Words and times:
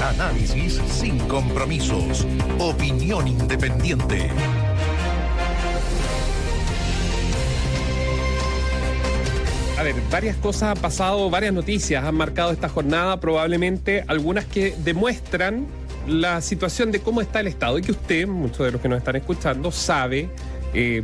Análisis 0.00 0.80
sin 0.88 1.18
compromisos. 1.26 2.24
Opinión 2.58 3.26
independiente. 3.26 4.30
A 9.76 9.82
ver, 9.82 9.96
varias 10.10 10.36
cosas 10.36 10.76
han 10.76 10.82
pasado, 10.82 11.28
varias 11.30 11.52
noticias 11.52 12.04
han 12.04 12.14
marcado 12.14 12.52
esta 12.52 12.68
jornada, 12.68 13.18
probablemente 13.18 14.04
algunas 14.06 14.44
que 14.44 14.74
demuestran 14.84 15.66
la 16.06 16.40
situación 16.42 16.92
de 16.92 17.00
cómo 17.00 17.20
está 17.20 17.40
el 17.40 17.48
Estado 17.48 17.78
y 17.78 17.82
que 17.82 17.92
usted, 17.92 18.26
muchos 18.28 18.66
de 18.66 18.72
los 18.72 18.80
que 18.80 18.88
nos 18.88 18.98
están 18.98 19.16
escuchando, 19.16 19.72
sabe 19.72 20.30
eh, 20.74 21.02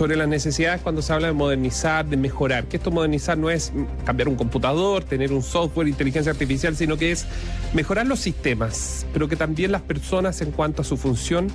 sobre 0.00 0.16
las 0.16 0.28
necesidades 0.28 0.80
cuando 0.80 1.02
se 1.02 1.12
habla 1.12 1.26
de 1.26 1.34
modernizar, 1.34 2.06
de 2.06 2.16
mejorar. 2.16 2.64
Que 2.64 2.78
esto 2.78 2.90
modernizar 2.90 3.36
no 3.36 3.50
es 3.50 3.70
cambiar 4.06 4.30
un 4.30 4.34
computador, 4.34 5.04
tener 5.04 5.30
un 5.30 5.42
software, 5.42 5.88
inteligencia 5.88 6.32
artificial, 6.32 6.74
sino 6.74 6.96
que 6.96 7.12
es 7.12 7.26
mejorar 7.74 8.06
los 8.06 8.18
sistemas, 8.18 9.04
pero 9.12 9.28
que 9.28 9.36
también 9.36 9.72
las 9.72 9.82
personas 9.82 10.40
en 10.40 10.52
cuanto 10.52 10.80
a 10.80 10.86
su 10.86 10.96
función 10.96 11.48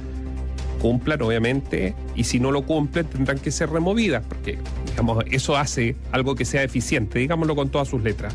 cumplan, 0.80 1.24
obviamente, 1.24 1.96
y 2.16 2.26
si 2.26 2.40
no 2.40 2.52
lo 2.52 2.68
cumplen 2.68 3.08
tendrán 3.08 3.40
que 3.40 3.50
ser 3.50 3.72
removidas, 3.72 4.24
porque 4.24 4.60
digamos, 4.92 5.26
eso 5.32 5.58
hace 5.58 5.96
algo 6.12 6.36
que 6.36 6.46
sea 6.46 6.62
eficiente, 6.62 7.18
digámoslo 7.18 7.56
con 7.56 7.70
todas 7.70 7.88
sus 7.88 8.04
letras. 8.04 8.32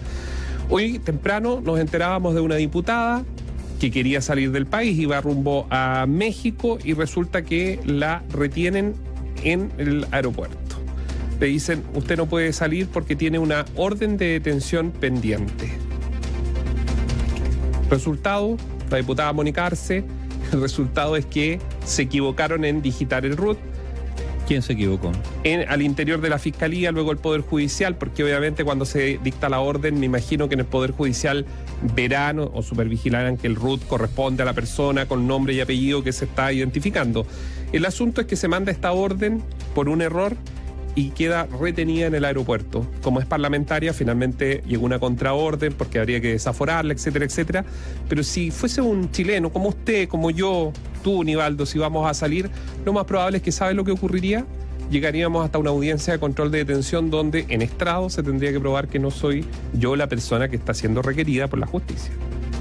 Hoy 0.71 0.99
temprano 0.99 1.61
nos 1.65 1.79
enterábamos 1.79 2.35
de 2.35 2.41
una 2.41 2.57
diputada 2.57 3.25
que 3.79 3.93
quería 3.93 4.21
salir 4.21 4.51
del 4.51 4.67
país, 4.67 4.99
iba 4.99 5.21
rumbo 5.21 5.69
a 5.71 6.05
México 6.09 6.79
y 6.83 6.95
resulta 6.95 7.43
que 7.43 7.79
la 7.85 8.25
retienen 8.33 8.95
en 9.45 9.73
el 9.79 10.07
aeropuerto. 10.11 10.77
Le 11.41 11.47
dicen, 11.47 11.83
usted 11.95 12.17
no 12.17 12.27
puede 12.27 12.53
salir 12.53 12.89
porque 12.89 13.17
tiene 13.17 13.39
una 13.39 13.65
orden 13.77 14.17
de 14.17 14.27
detención 14.27 14.91
pendiente. 14.91 15.73
Resultado, 17.89 18.57
la 18.91 18.99
diputada 18.99 19.33
Mónica 19.33 19.67
Arce, 19.67 20.05
el 20.53 20.61
resultado 20.61 21.17
es 21.17 21.27
que 21.27 21.61
se 21.85 22.03
equivocaron 22.03 22.65
en 22.65 22.83
digitar 22.83 23.25
el 23.25 23.37
RUT. 23.37 23.59
¿Quién 24.51 24.63
se 24.63 24.73
equivocó? 24.73 25.13
En, 25.45 25.69
al 25.69 25.81
interior 25.81 26.21
de 26.21 26.29
la 26.29 26.41
Fiscalía, 26.41 26.91
luego 26.91 27.13
el 27.13 27.19
Poder 27.19 27.43
Judicial, 27.43 27.95
porque 27.95 28.25
obviamente 28.25 28.65
cuando 28.65 28.85
se 28.85 29.21
dicta 29.23 29.49
la 29.49 29.61
orden, 29.61 30.01
me 30.01 30.07
imagino 30.07 30.49
que 30.49 30.55
en 30.55 30.59
el 30.59 30.67
Poder 30.67 30.91
Judicial 30.91 31.47
verán 31.95 32.41
o 32.41 32.61
supervigilarán 32.61 33.37
que 33.37 33.47
el 33.47 33.55
RUT 33.55 33.87
corresponde 33.87 34.43
a 34.43 34.47
la 34.47 34.53
persona 34.53 35.07
con 35.07 35.29
nombre 35.29 35.55
y 35.55 35.61
apellido 35.61 36.03
que 36.03 36.13
se 36.13 36.25
está 36.25 36.53
identificando. 36.53 37.29
El 37.73 37.87
asunto 37.87 38.23
es 38.23 38.27
que 38.27 38.35
se 38.35 38.49
manda 38.49 38.73
esta 38.73 38.91
orden 38.91 39.41
por 39.73 39.89
un 39.89 40.03
error 40.03 40.37
y 40.95 41.11
queda 41.11 41.47
retenida 41.61 42.07
en 42.07 42.15
el 42.15 42.25
aeropuerto. 42.25 42.87
Como 43.03 43.21
es 43.21 43.27
parlamentaria, 43.27 43.93
finalmente 43.93 44.63
llegó 44.67 44.85
una 44.87 44.99
contraorden 44.99 45.73
porque 45.73 45.99
habría 45.99 46.21
que 46.21 46.33
desaforarla, 46.33 46.93
etcétera, 46.93 47.25
etcétera. 47.25 47.65
Pero 48.09 48.23
si 48.23 48.51
fuese 48.51 48.81
un 48.81 49.11
chileno 49.11 49.53
como 49.53 49.69
usted, 49.69 50.09
como 50.09 50.31
yo, 50.31 50.73
tú, 51.03 51.25
Nivaldo, 51.25 51.67
si 51.67 51.79
vamos 51.79 52.09
a 52.09 52.15
salir, 52.15 52.51
lo 52.85 52.93
más 52.93 53.05
probable 53.05 53.39
es 53.39 53.43
que 53.43 53.53
sabe 53.53 53.75
lo 53.75 53.85
que 53.85 53.93
ocurriría. 53.93 54.45
Llegaríamos 54.91 55.45
hasta 55.45 55.59
una 55.59 55.71
audiencia 55.71 56.13
de 56.13 56.19
control 56.19 56.51
de 56.51 56.59
detención 56.59 57.11
donde 57.11 57.47
en 57.49 57.63
estrado 57.63 58.11
se 58.11 58.25
tendría 58.25 58.51
que 58.51 58.59
probar 58.59 58.89
que 58.89 58.99
no 58.99 59.13
soy 59.13 59.45
yo 59.73 59.95
la 59.95 60.09
persona 60.09 60.49
que 60.49 60.57
está 60.57 60.75
siendo 60.75 61.01
requerida 61.01 61.47
por 61.47 61.61
la 61.61 61.67
justicia. 61.67 62.13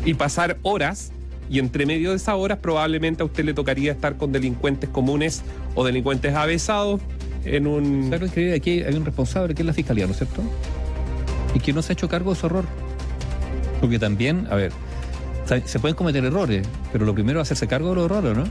Y 0.06 0.14
pasar 0.14 0.58
horas 0.62 1.12
y 1.50 1.58
entre 1.58 1.88
medio 1.88 2.12
de 2.12 2.18
esas 2.18 2.36
horas 2.36 2.60
probablemente 2.60 3.24
a 3.24 3.26
usted 3.26 3.44
le 3.44 3.56
tocaría 3.56 3.92
estar 3.92 4.18
con 4.18 4.32
delincuentes 4.32 4.90
comunes 4.92 5.42
o 5.74 5.84
delincuentes 5.84 6.36
avesados 6.36 7.02
en 7.46 7.68
un... 7.68 8.10
¿Sabes 8.10 8.32
que 8.32 8.54
aquí 8.54 8.82
hay 8.84 8.94
un 8.96 9.06
responsable 9.06 9.54
que 9.54 9.62
es 9.62 9.66
la 9.66 9.74
fiscalía, 9.74 10.06
¿no 10.06 10.12
es 10.12 10.18
cierto? 10.18 10.42
Y 11.54 11.60
que 11.60 11.74
no 11.74 11.82
se 11.82 11.92
ha 11.92 11.94
hecho 11.94 12.08
cargo 12.10 12.34
de 12.34 12.40
su 12.40 12.46
error. 12.46 12.66
Porque 13.82 14.00
también, 14.00 14.48
a 14.50 14.56
ver, 14.56 14.72
se 15.66 15.80
pueden 15.80 15.96
cometer 15.96 16.24
errores, 16.24 16.68
pero 16.92 17.06
lo 17.06 17.14
primero 17.14 17.40
es 17.42 17.48
hacerse 17.48 17.68
cargo 17.68 17.90
de 17.90 17.96
los 17.96 18.06
errores, 18.06 18.38
¿no? 18.38 18.44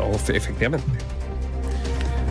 Oh, 0.00 0.18
efectivamente. 0.32 0.86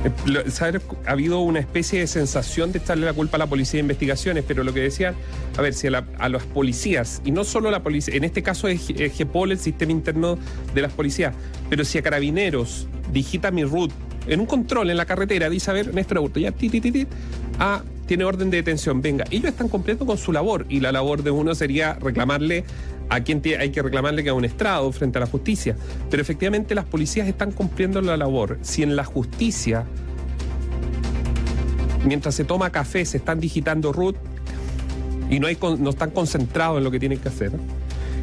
Eh, 0.03 0.79
ha 1.05 1.11
habido 1.11 1.39
una 1.39 1.59
especie 1.59 1.99
de 1.99 2.07
sensación 2.07 2.71
de 2.71 2.79
echarle 2.79 3.05
la 3.05 3.13
culpa 3.13 3.37
a 3.37 3.39
la 3.39 3.47
policía 3.47 3.77
de 3.77 3.81
investigaciones, 3.81 4.43
pero 4.47 4.63
lo 4.63 4.73
que 4.73 4.79
decían, 4.79 5.15
a 5.57 5.61
ver, 5.61 5.73
si 5.75 5.87
a, 5.87 6.03
a 6.17 6.29
las 6.29 6.43
policías, 6.43 7.21
y 7.23 7.31
no 7.31 7.43
solo 7.43 7.69
a 7.69 7.71
la 7.71 7.83
policía, 7.83 8.15
en 8.15 8.23
este 8.23 8.41
caso 8.41 8.67
es 8.67 8.87
GEPOL, 8.87 9.51
el 9.51 9.59
sistema 9.59 9.91
interno 9.91 10.39
de 10.73 10.81
las 10.81 10.91
policías, 10.91 11.35
pero 11.69 11.85
si 11.85 11.99
a 11.99 12.01
carabineros 12.01 12.87
digita 13.13 13.51
mi 13.51 13.63
root 13.63 13.91
en 14.27 14.39
un 14.39 14.45
control 14.45 14.89
en 14.89 14.97
la 14.97 15.05
carretera, 15.05 15.49
dice, 15.49 15.71
a 15.71 15.73
ver, 15.73 15.93
Néstor 15.93 16.17
Augusto, 16.17 16.39
ya, 16.39 16.51
ti, 16.51 17.07
ah, 17.59 17.81
tiene 18.05 18.23
orden 18.23 18.49
de 18.49 18.57
detención, 18.57 19.01
venga, 19.01 19.25
ellos 19.31 19.49
están 19.49 19.69
completos 19.69 20.05
con 20.05 20.17
su 20.17 20.31
labor, 20.31 20.65
y 20.69 20.79
la 20.79 20.91
labor 20.91 21.23
de 21.23 21.31
uno 21.31 21.55
sería 21.55 21.93
reclamarle 21.93 22.65
a 23.11 23.19
quien 23.21 23.41
hay 23.59 23.71
que 23.71 23.81
reclamarle 23.81 24.23
que 24.23 24.29
a 24.29 24.33
un 24.33 24.45
estrado 24.45 24.89
frente 24.93 25.17
a 25.17 25.21
la 25.21 25.27
justicia. 25.27 25.75
Pero 26.09 26.21
efectivamente 26.21 26.73
las 26.73 26.85
policías 26.85 27.27
están 27.27 27.51
cumpliendo 27.51 28.01
la 28.01 28.15
labor. 28.15 28.57
Si 28.61 28.83
en 28.83 28.95
la 28.95 29.03
justicia, 29.03 29.83
mientras 32.05 32.35
se 32.35 32.45
toma 32.45 32.69
café, 32.69 33.03
se 33.03 33.17
están 33.17 33.41
digitando 33.41 33.91
root 33.91 34.15
y 35.29 35.41
no, 35.41 35.47
hay, 35.47 35.57
no 35.77 35.89
están 35.89 36.11
concentrados 36.11 36.77
en 36.77 36.85
lo 36.85 36.91
que 36.91 36.99
tienen 36.99 37.19
que 37.19 37.27
hacer, 37.27 37.51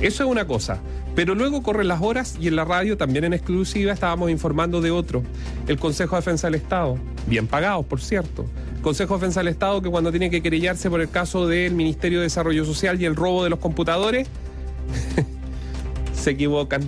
eso 0.00 0.25
es 0.25 0.31
una 0.31 0.47
cosa. 0.47 0.81
Pero 1.14 1.34
luego 1.34 1.62
corren 1.62 1.88
las 1.88 2.00
horas 2.00 2.36
y 2.41 2.47
en 2.47 2.56
la 2.56 2.64
radio, 2.64 2.97
también 2.97 3.25
en 3.25 3.32
exclusiva, 3.32 3.92
estábamos 3.92 4.31
informando 4.31 4.81
de 4.81 4.92
otro. 4.92 5.25
El 5.66 5.78
Consejo 5.78 6.14
de 6.14 6.20
Defensa 6.20 6.47
del 6.47 6.54
Estado, 6.54 6.97
bien 7.26 7.48
pagados, 7.48 7.84
por 7.86 8.00
cierto. 8.00 8.47
Consejo 8.82 9.14
de 9.14 9.20
Defensa 9.20 9.41
del 9.41 9.48
Estado 9.48 9.82
que 9.82 9.91
cuando 9.91 10.10
tiene 10.10 10.31
que 10.31 10.41
querellarse 10.41 10.88
por 10.88 11.00
el 11.00 11.10
caso 11.10 11.48
del 11.48 11.75
Ministerio 11.75 12.19
de 12.19 12.25
Desarrollo 12.25 12.64
Social 12.64 13.00
y 13.03 13.04
el 13.04 13.16
robo 13.16 13.42
de 13.42 13.50
los 13.50 13.59
computadores, 13.59 14.28
se 16.12 16.30
equivocan. 16.30 16.82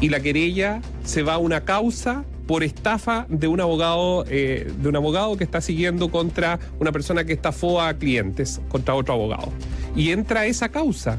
Y 0.00 0.10
la 0.10 0.20
querella 0.20 0.82
se 1.04 1.22
va 1.22 1.34
a 1.34 1.38
una 1.38 1.64
causa 1.64 2.24
por 2.46 2.62
estafa 2.62 3.26
de 3.28 3.48
un 3.48 3.60
abogado, 3.60 4.24
eh, 4.28 4.70
de 4.78 4.88
un 4.88 4.96
abogado 4.96 5.36
que 5.36 5.44
está 5.44 5.60
siguiendo 5.60 6.10
contra 6.10 6.58
una 6.78 6.92
persona 6.92 7.24
que 7.24 7.32
estafó 7.32 7.80
a 7.80 7.94
clientes, 7.94 8.60
contra 8.68 8.94
otro 8.94 9.14
abogado. 9.14 9.50
Y 9.96 10.10
entra 10.10 10.46
esa 10.46 10.68
causa. 10.68 11.18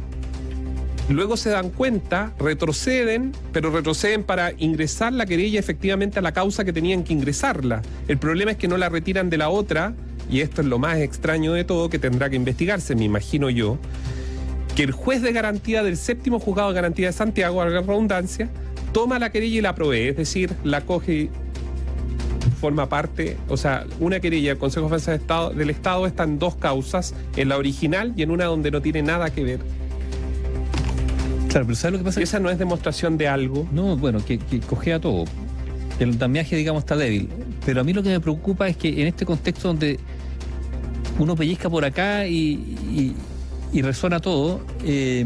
Luego 1.09 1.38
se 1.38 1.51
dan 1.51 1.69
cuenta, 1.69 2.33
retroceden, 2.39 3.31
pero 3.53 3.69
retroceden 3.69 4.23
para 4.23 4.53
ingresar 4.57 5.13
la 5.13 5.27
querella 5.27 5.59
efectivamente 5.59 6.17
a 6.17 6.21
la 6.23 6.31
causa 6.31 6.66
que 6.66 6.73
tenían 6.73 7.03
que 7.03 7.13
ingresarla. 7.13 7.83
El 8.07 8.17
problema 8.17 8.51
es 8.51 8.57
que 8.57 8.67
no 8.67 8.77
la 8.77 8.89
retiran 8.89 9.29
de 9.29 9.38
la 9.38 9.49
otra, 9.49 9.94
y 10.31 10.41
esto 10.41 10.61
es 10.61 10.67
lo 10.67 10.79
más 10.79 10.97
extraño 10.97 11.53
de 11.53 11.63
todo, 11.63 11.89
que 11.89 11.99
tendrá 11.99 12.31
que 12.31 12.35
investigarse, 12.35 12.95
me 12.95 13.05
imagino 13.05 13.51
yo, 13.51 13.77
que 14.75 14.81
el 14.81 14.94
juez 14.94 15.21
de 15.21 15.31
garantía 15.31 15.83
del 15.83 15.95
séptimo 15.95 16.39
juzgado 16.39 16.69
de 16.69 16.75
garantía 16.75 17.07
de 17.07 17.13
Santiago, 17.13 17.61
a 17.61 17.69
la 17.69 17.81
redundancia, 17.81 18.49
toma 18.91 19.19
la 19.19 19.31
querella 19.31 19.59
y 19.59 19.61
la 19.61 19.75
provee, 19.75 20.07
es 20.07 20.17
decir, 20.17 20.53
la 20.63 20.81
coge 20.81 21.13
y 21.13 21.29
forma 22.59 22.89
parte, 22.89 23.38
o 23.47 23.57
sea, 23.57 23.85
una 23.99 24.19
querella 24.19 24.49
del 24.49 24.57
Consejo 24.57 24.88
de 24.88 24.95
Defensa 24.95 25.13
Estado, 25.13 25.51
del 25.51 25.69
Estado 25.69 26.07
está 26.07 26.23
en 26.23 26.39
dos 26.39 26.55
causas, 26.55 27.13
en 27.35 27.49
la 27.49 27.57
original 27.57 28.13
y 28.17 28.23
en 28.23 28.31
una 28.31 28.45
donde 28.45 28.71
no 28.71 28.81
tiene 28.81 29.03
nada 29.03 29.29
que 29.29 29.44
ver. 29.44 29.59
Claro, 31.55 31.67
pero 31.67 31.75
¿sabes 31.77 31.93
lo 31.93 31.99
que 31.99 32.03
pasa? 32.03 32.21
Esa 32.21 32.39
no 32.39 32.49
es 32.49 32.59
demostración 32.59 33.17
de 33.17 33.29
algo. 33.29 33.66
No, 33.71 33.95
bueno, 33.95 34.19
que, 34.25 34.39
que 34.39 34.93
a 34.93 34.99
todo. 34.99 35.23
El 35.99 36.17
damiaje, 36.17 36.57
digamos, 36.57 36.83
está 36.83 36.97
débil. 36.97 37.29
Pero 37.66 37.79
a 37.79 37.85
mí 37.85 37.93
lo 37.93 38.03
que 38.03 38.09
me 38.09 38.19
preocupa 38.19 38.67
es 38.67 38.75
que 38.75 39.01
en 39.01 39.07
este 39.07 39.25
contexto 39.25 39.69
donde 39.69 39.97
uno 41.17 41.33
pellizca 41.35 41.69
por 41.69 41.85
acá 41.85 42.27
y 42.27 43.15
y 43.75 43.81
resuena 43.81 44.21
todo, 44.21 44.61
eh, 44.85 45.25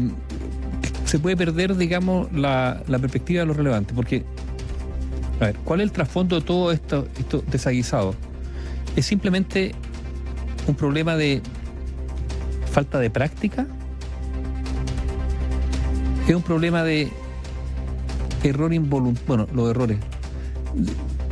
se 1.04 1.20
puede 1.20 1.36
perder, 1.36 1.76
digamos, 1.76 2.32
la, 2.32 2.82
perspectiva 3.00 3.40
de 3.40 3.46
lo 3.46 3.54
relevante. 3.54 3.94
Porque, 3.94 4.24
a 5.40 5.46
ver, 5.46 5.56
¿cuál 5.62 5.80
es 5.80 5.84
el 5.84 5.92
trasfondo 5.92 6.40
de 6.40 6.44
todo 6.44 6.72
esto, 6.72 7.06
esto 7.16 7.44
desaguisado? 7.46 8.16
Es 8.96 9.06
simplemente 9.06 9.72
un 10.66 10.74
problema 10.74 11.16
de 11.16 11.42
falta 12.72 12.98
de 12.98 13.08
práctica. 13.08 13.68
Es 16.30 16.36
un 16.36 16.42
problema 16.42 16.84
de 16.84 17.08
error 18.44 18.72
involuntario, 18.72 19.26
bueno, 19.26 19.48
los 19.52 19.68
errores, 19.68 19.98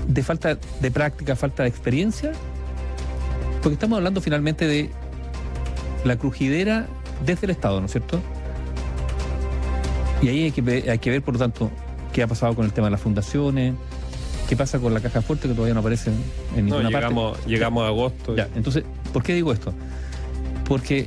de 0.08 0.22
falta 0.24 0.58
de 0.80 0.90
práctica, 0.90 1.36
falta 1.36 1.62
de 1.62 1.68
experiencia, 1.68 2.32
porque 3.62 3.74
estamos 3.74 3.98
hablando 3.98 4.20
finalmente 4.20 4.66
de 4.66 4.90
la 6.04 6.16
crujidera 6.16 6.88
desde 7.24 7.46
el 7.46 7.50
Estado, 7.50 7.78
¿no 7.78 7.86
es 7.86 7.92
cierto? 7.92 8.20
Y 10.20 10.30
ahí 10.30 10.42
hay 10.42 10.50
que, 10.50 10.62
ver, 10.62 10.90
hay 10.90 10.98
que 10.98 11.10
ver, 11.10 11.22
por 11.22 11.34
lo 11.34 11.38
tanto, 11.38 11.70
qué 12.12 12.24
ha 12.24 12.26
pasado 12.26 12.56
con 12.56 12.64
el 12.64 12.72
tema 12.72 12.88
de 12.88 12.90
las 12.90 13.00
fundaciones, 13.00 13.74
qué 14.48 14.56
pasa 14.56 14.80
con 14.80 14.92
la 14.92 14.98
caja 14.98 15.22
fuerte 15.22 15.46
que 15.46 15.54
todavía 15.54 15.74
no 15.74 15.80
aparece 15.80 16.10
en 16.56 16.64
ninguna 16.64 16.82
no, 16.82 16.88
llegamos, 16.90 17.36
parte. 17.36 17.50
Llegamos 17.50 17.84
a 17.84 17.86
agosto. 17.86 18.34
Ya, 18.34 18.48
entonces, 18.56 18.82
¿por 19.12 19.22
qué 19.22 19.32
digo 19.32 19.52
esto? 19.52 19.72
Porque 20.64 21.06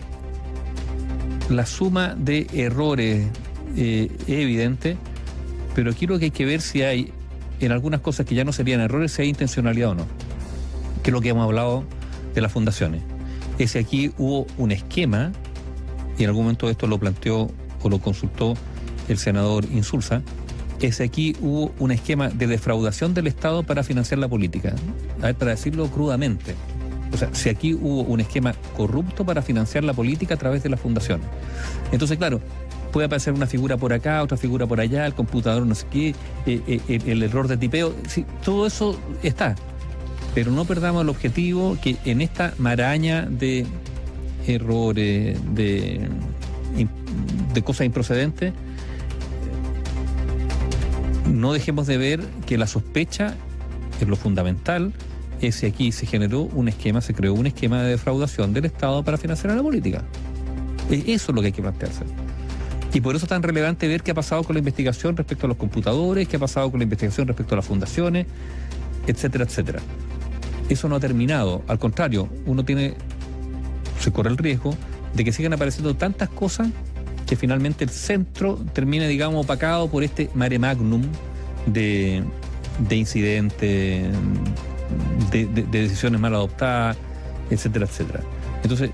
la 1.50 1.66
suma 1.66 2.16
de 2.18 2.48
errores 2.54 3.28
eh, 3.75 4.09
es 4.21 4.29
evidente, 4.29 4.97
pero 5.75 5.91
aquí 5.91 6.07
lo 6.07 6.19
que 6.19 6.25
hay 6.25 6.31
que 6.31 6.45
ver 6.45 6.62
si 6.62 6.81
hay 6.81 7.13
en 7.59 7.71
algunas 7.71 8.01
cosas 8.01 8.25
que 8.25 8.35
ya 8.35 8.44
no 8.44 8.53
serían 8.53 8.81
errores, 8.81 9.12
si 9.12 9.21
hay 9.21 9.29
intencionalidad 9.29 9.91
o 9.91 9.95
no. 9.95 10.06
Que 11.03 11.09
es 11.09 11.13
lo 11.13 11.21
que 11.21 11.29
hemos 11.29 11.44
hablado 11.44 11.83
de 12.33 12.41
las 12.41 12.51
fundaciones. 12.51 13.01
Es 13.59 13.73
que 13.73 13.79
aquí 13.79 14.12
hubo 14.18 14.47
un 14.57 14.71
esquema 14.71 15.31
y 16.18 16.23
en 16.23 16.29
algún 16.29 16.44
momento 16.44 16.69
esto 16.69 16.88
lo 16.88 17.00
planteó 17.00 17.50
o 17.81 17.89
lo 17.89 18.00
consultó 18.00 18.56
el 19.07 19.18
senador 19.18 19.65
Insulza, 19.71 20.21
es 20.81 20.97
que 20.97 21.03
aquí 21.03 21.35
hubo 21.41 21.73
un 21.79 21.91
esquema 21.91 22.29
de 22.29 22.47
defraudación 22.47 23.13
del 23.13 23.27
Estado 23.27 23.63
para 23.63 23.83
financiar 23.83 24.19
la 24.19 24.27
política. 24.27 24.73
A 25.21 25.27
ver, 25.27 25.35
para 25.35 25.51
decirlo 25.51 25.88
crudamente. 25.88 26.56
O 27.13 27.18
sea, 27.18 27.29
si 27.33 27.50
aquí 27.50 27.73
hubo 27.73 28.01
un 28.01 28.19
esquema 28.21 28.56
corrupto 28.75 29.25
para 29.25 29.41
financiar 29.41 29.83
la 29.83 29.94
política 29.94 30.35
a 30.35 30.38
través 30.38 30.63
de 30.63 30.69
la 30.69 30.77
fundación. 30.77 31.21
Entonces, 31.91 32.18
claro, 32.18 32.39
puede 32.92 33.06
aparecer 33.06 33.34
una 33.34 33.48
figura 33.48 33.78
por 33.78 33.94
acá, 33.94 34.22
otra 34.22 34.38
figura 34.38 34.68
por 34.68 34.80
allá, 34.80 35.06
el 35.06 35.14
computador 35.14 35.66
no 35.66 35.76
sé 35.76 35.86
qué, 35.90 36.10
eh, 36.46 36.62
eh, 36.68 37.00
el, 37.06 37.24
error 37.24 37.48
de 37.48 37.58
tipeo, 37.58 37.94
todo 38.44 38.68
eso 38.68 39.00
está. 39.24 39.56
Pero 40.36 40.52
no 40.52 40.66
perdamos 40.66 41.02
el 41.02 41.10
objetivo 41.10 41.78
que 41.82 41.98
en 42.06 42.22
esta 42.22 42.54
maraña 42.58 43.26
de 43.26 43.66
errores, 44.48 45.38
de, 45.54 46.08
de 47.54 47.62
cosas 47.62 47.86
improcedentes, 47.86 48.54
no 51.28 51.54
dejemos 51.54 51.88
de 51.88 51.98
ver 51.98 52.22
que 52.46 52.58
la 52.58 52.68
sospecha 52.68 53.36
es 54.00 54.08
lo 54.08 54.16
fundamental, 54.16 54.94
es 55.42 55.62
que 55.62 55.68
aquí 55.68 55.92
se 55.92 56.06
generó 56.06 56.42
un 56.42 56.68
esquema, 56.68 57.02
se 57.02 57.14
creó 57.14 57.34
un 57.34 57.48
esquema 57.48 57.82
de 57.82 57.92
defraudación 57.92 58.54
del 58.54 58.66
Estado 58.66 59.04
para 59.04 59.18
financiar 59.18 59.52
a 59.54 59.56
la 59.56 59.64
política. 59.64 60.04
Eso 60.90 61.32
es 61.32 61.36
lo 61.36 61.42
que 61.42 61.48
hay 61.48 61.54
que 61.54 61.62
plantearse. 61.62 62.04
Y 62.94 63.00
por 63.00 63.16
eso 63.16 63.26
es 63.26 63.30
tan 63.30 63.42
relevante 63.42 63.88
ver 63.88 64.04
qué 64.04 64.12
ha 64.12 64.14
pasado 64.14 64.44
con 64.44 64.54
la 64.54 64.60
investigación 64.60 65.16
respecto 65.16 65.46
a 65.46 65.50
los 65.50 65.58
computadores, 65.58 66.28
qué 66.28 66.36
ha 66.36 66.40
pasado 66.40 66.70
con 66.70 66.80
la 66.80 66.84
investigación 66.84 67.28
respecto 67.28 67.56
a 67.56 67.58
las 67.58 67.66
fundaciones, 67.66 68.28
etcétera, 69.08 69.46
etcétera. 69.46 69.80
Eso 70.68 70.90
no 70.90 70.96
ha 70.96 71.00
terminado. 71.00 71.64
Al 71.68 71.80
contrario, 71.80 72.28
uno 72.46 72.66
tiene, 72.66 72.96
se 74.00 74.12
corre 74.12 74.30
el 74.30 74.38
riesgo 74.38 74.76
de 75.14 75.24
que 75.24 75.32
sigan 75.32 75.54
apareciendo 75.54 75.96
tantas 75.96 76.30
cosas 76.30 76.68
que 77.28 77.36
finalmente 77.38 77.86
el 77.86 77.90
centro 77.90 78.56
termine, 78.74 79.08
digamos, 79.08 79.46
opacado 79.46 79.90
por 79.90 80.04
este 80.04 80.30
mare 80.34 80.60
magnum 80.60 81.04
de, 81.66 82.24
de 82.90 82.96
incidentes, 82.96 84.12
de, 85.32 85.46
de, 85.46 85.64
de 85.64 85.82
decisiones 85.82 86.20
mal 86.20 86.36
adoptadas, 86.36 86.98
etcétera, 87.50 87.86
etcétera. 87.86 88.20
Entonces, 88.64 88.92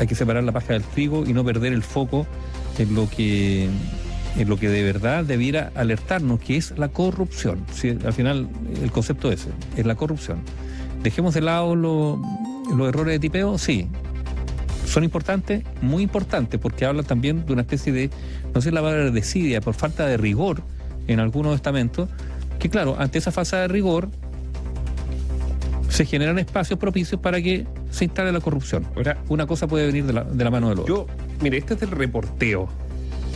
hay 0.00 0.08
que 0.08 0.16
separar 0.16 0.42
la 0.42 0.50
paja 0.50 0.72
del 0.72 0.82
trigo 0.82 1.24
y 1.24 1.32
no 1.32 1.44
perder 1.44 1.72
el 1.72 1.84
foco 1.84 2.26
en 2.78 2.94
lo 2.94 3.08
que 3.08 3.68
en 4.36 4.48
lo 4.48 4.56
que 4.56 4.68
de 4.68 4.82
verdad 4.82 5.24
debiera 5.24 5.70
alertarnos, 5.74 6.40
que 6.40 6.56
es 6.56 6.76
la 6.76 6.88
corrupción. 6.88 7.64
Si 7.72 7.90
al 7.90 8.12
final 8.12 8.48
el 8.82 8.90
concepto 8.90 9.30
ese, 9.30 9.50
es 9.76 9.86
la 9.86 9.94
corrupción. 9.94 10.38
Dejemos 11.02 11.34
de 11.34 11.40
lado 11.40 11.76
los 11.76 12.18
errores 12.88 13.14
de 13.14 13.18
tipeo, 13.20 13.58
sí. 13.58 13.88
Son 14.86 15.04
importantes, 15.04 15.64
muy 15.82 16.02
importantes, 16.02 16.58
porque 16.60 16.84
hablan 16.84 17.04
también 17.04 17.46
de 17.46 17.52
una 17.52 17.62
especie 17.62 17.92
de, 17.92 18.10
no 18.54 18.60
sé 18.60 18.70
la 18.70 18.82
palabra 18.82 19.10
desidia, 19.10 19.60
por 19.60 19.74
falta 19.74 20.06
de 20.06 20.16
rigor 20.16 20.62
en 21.06 21.20
algunos 21.20 21.54
estamentos, 21.54 22.08
que 22.58 22.68
claro, 22.68 22.96
ante 22.98 23.18
esa 23.18 23.30
falta 23.30 23.60
de 23.60 23.68
rigor 23.68 24.08
se 25.88 26.04
generan 26.04 26.38
espacios 26.38 26.78
propicios 26.78 27.20
para 27.20 27.40
que 27.40 27.66
se 27.90 28.04
instale 28.04 28.32
la 28.32 28.40
corrupción. 28.40 28.84
Ahora, 28.96 29.18
una 29.28 29.46
cosa 29.46 29.68
puede 29.68 29.86
venir 29.86 30.04
de 30.04 30.12
la, 30.12 30.24
de 30.24 30.44
la 30.44 30.50
mano 30.50 30.70
del 30.70 30.80
otro. 30.80 31.06
Yo, 31.06 31.06
mire, 31.40 31.58
este 31.58 31.74
es 31.74 31.80
del 31.80 31.90
reporteo. 31.90 32.68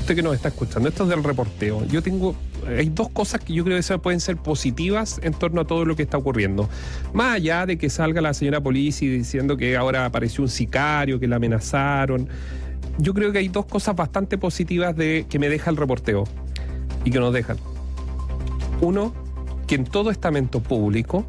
Usted 0.01 0.17
que 0.17 0.23
nos 0.23 0.35
está 0.35 0.49
escuchando, 0.49 0.89
esto 0.89 1.05
es 1.05 1.11
del 1.11 1.23
reporteo. 1.23 1.85
Yo 1.87 2.03
tengo, 2.03 2.35
hay 2.67 2.89
dos 2.89 3.11
cosas 3.11 3.43
que 3.43 3.53
yo 3.53 3.65
creo 3.65 3.79
que 3.81 3.99
pueden 3.99 4.21
ser 4.21 4.37
positivas 4.37 5.21
en 5.23 5.35
torno 5.35 5.61
a 5.61 5.67
todo 5.67 5.85
lo 5.85 5.97
que 5.97 6.03
está 6.03 6.17
ocurriendo. 6.17 6.69
Más 7.13 7.37
allá 7.37 7.67
de 7.67 7.77
que 7.77 7.91
salga 7.91 8.21
la 8.21 8.33
señora 8.33 8.63
Polici 8.63 9.07
diciendo 9.07 9.57
que 9.57 9.77
ahora 9.77 10.07
apareció 10.07 10.43
un 10.43 10.49
sicario, 10.49 11.21
que 11.21 11.29
la 11.29 11.37
amenazaron. 11.37 12.29
Yo 12.99 13.13
creo 13.13 13.33
que 13.33 13.39
hay 13.39 13.49
dos 13.49 13.67
cosas 13.67 13.95
bastante 13.95 14.39
positivas 14.39 14.97
de 14.97 15.27
que 15.29 15.39
me 15.39 15.49
deja 15.49 15.71
el 15.71 15.77
reporteo 15.77 16.25
y 17.05 17.11
que 17.11 17.21
nos 17.21 17.33
dejan. 17.33 17.59
Uno, 18.81 19.13
que 19.67 19.75
en 19.75 19.85
todo 19.85 20.11
estamento 20.11 20.61
público, 20.61 21.27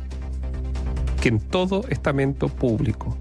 que 1.22 1.30
en 1.30 1.39
todo 1.39 1.83
estamento 1.89 2.48
público 2.48 3.18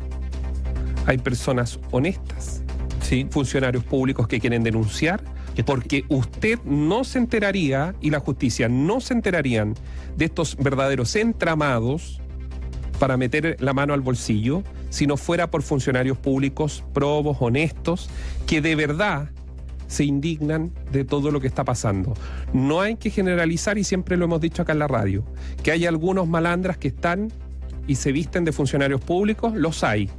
hay 1.06 1.18
personas 1.18 1.80
honestas, 1.90 2.62
Sí, 3.08 3.26
funcionarios 3.30 3.84
públicos 3.84 4.28
que 4.28 4.38
quieren 4.38 4.62
denunciar, 4.62 5.22
porque 5.64 6.04
usted 6.10 6.58
no 6.64 7.04
se 7.04 7.18
enteraría 7.18 7.94
y 8.02 8.10
la 8.10 8.20
justicia 8.20 8.68
no 8.68 9.00
se 9.00 9.14
enterarían 9.14 9.72
de 10.18 10.26
estos 10.26 10.58
verdaderos 10.58 11.16
entramados 11.16 12.20
para 12.98 13.16
meter 13.16 13.56
la 13.60 13.72
mano 13.72 13.94
al 13.94 14.02
bolsillo 14.02 14.62
si 14.90 15.06
no 15.06 15.16
fuera 15.16 15.50
por 15.50 15.62
funcionarios 15.62 16.18
públicos 16.18 16.84
probos, 16.92 17.38
honestos, 17.40 18.10
que 18.46 18.60
de 18.60 18.74
verdad 18.74 19.30
se 19.86 20.04
indignan 20.04 20.70
de 20.92 21.06
todo 21.06 21.30
lo 21.30 21.40
que 21.40 21.46
está 21.46 21.64
pasando. 21.64 22.12
No 22.52 22.82
hay 22.82 22.96
que 22.96 23.08
generalizar, 23.08 23.78
y 23.78 23.84
siempre 23.84 24.18
lo 24.18 24.26
hemos 24.26 24.42
dicho 24.42 24.60
acá 24.60 24.72
en 24.72 24.80
la 24.80 24.86
radio, 24.86 25.24
que 25.62 25.70
hay 25.70 25.86
algunos 25.86 26.28
malandras 26.28 26.76
que 26.76 26.88
están 26.88 27.32
y 27.86 27.94
se 27.94 28.12
visten 28.12 28.44
de 28.44 28.52
funcionarios 28.52 29.00
públicos, 29.00 29.54
los 29.54 29.82
hay, 29.82 30.10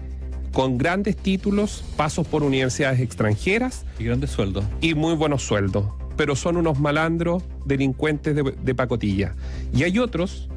con 0.54 0.78
grandes 0.78 1.16
títulos, 1.16 1.84
pasos 1.96 2.28
por 2.28 2.44
universidades 2.44 3.00
extranjeras 3.00 3.86
y 4.00 4.06
grandes 4.06 4.32
sueldos. 4.32 4.66
y 4.82 4.96
muy 4.96 5.16
buenos 5.16 5.44
sueldos, 5.44 5.86
pero 6.16 6.36
son 6.36 6.58
unos 6.58 6.80
malandros 6.80 7.44
delincuentes 7.66 8.36
de, 8.36 8.44
de 8.44 8.76
pacotilla. 8.76 9.36
Y 9.74 9.84
hay 9.84 10.00
otros 10.00 10.50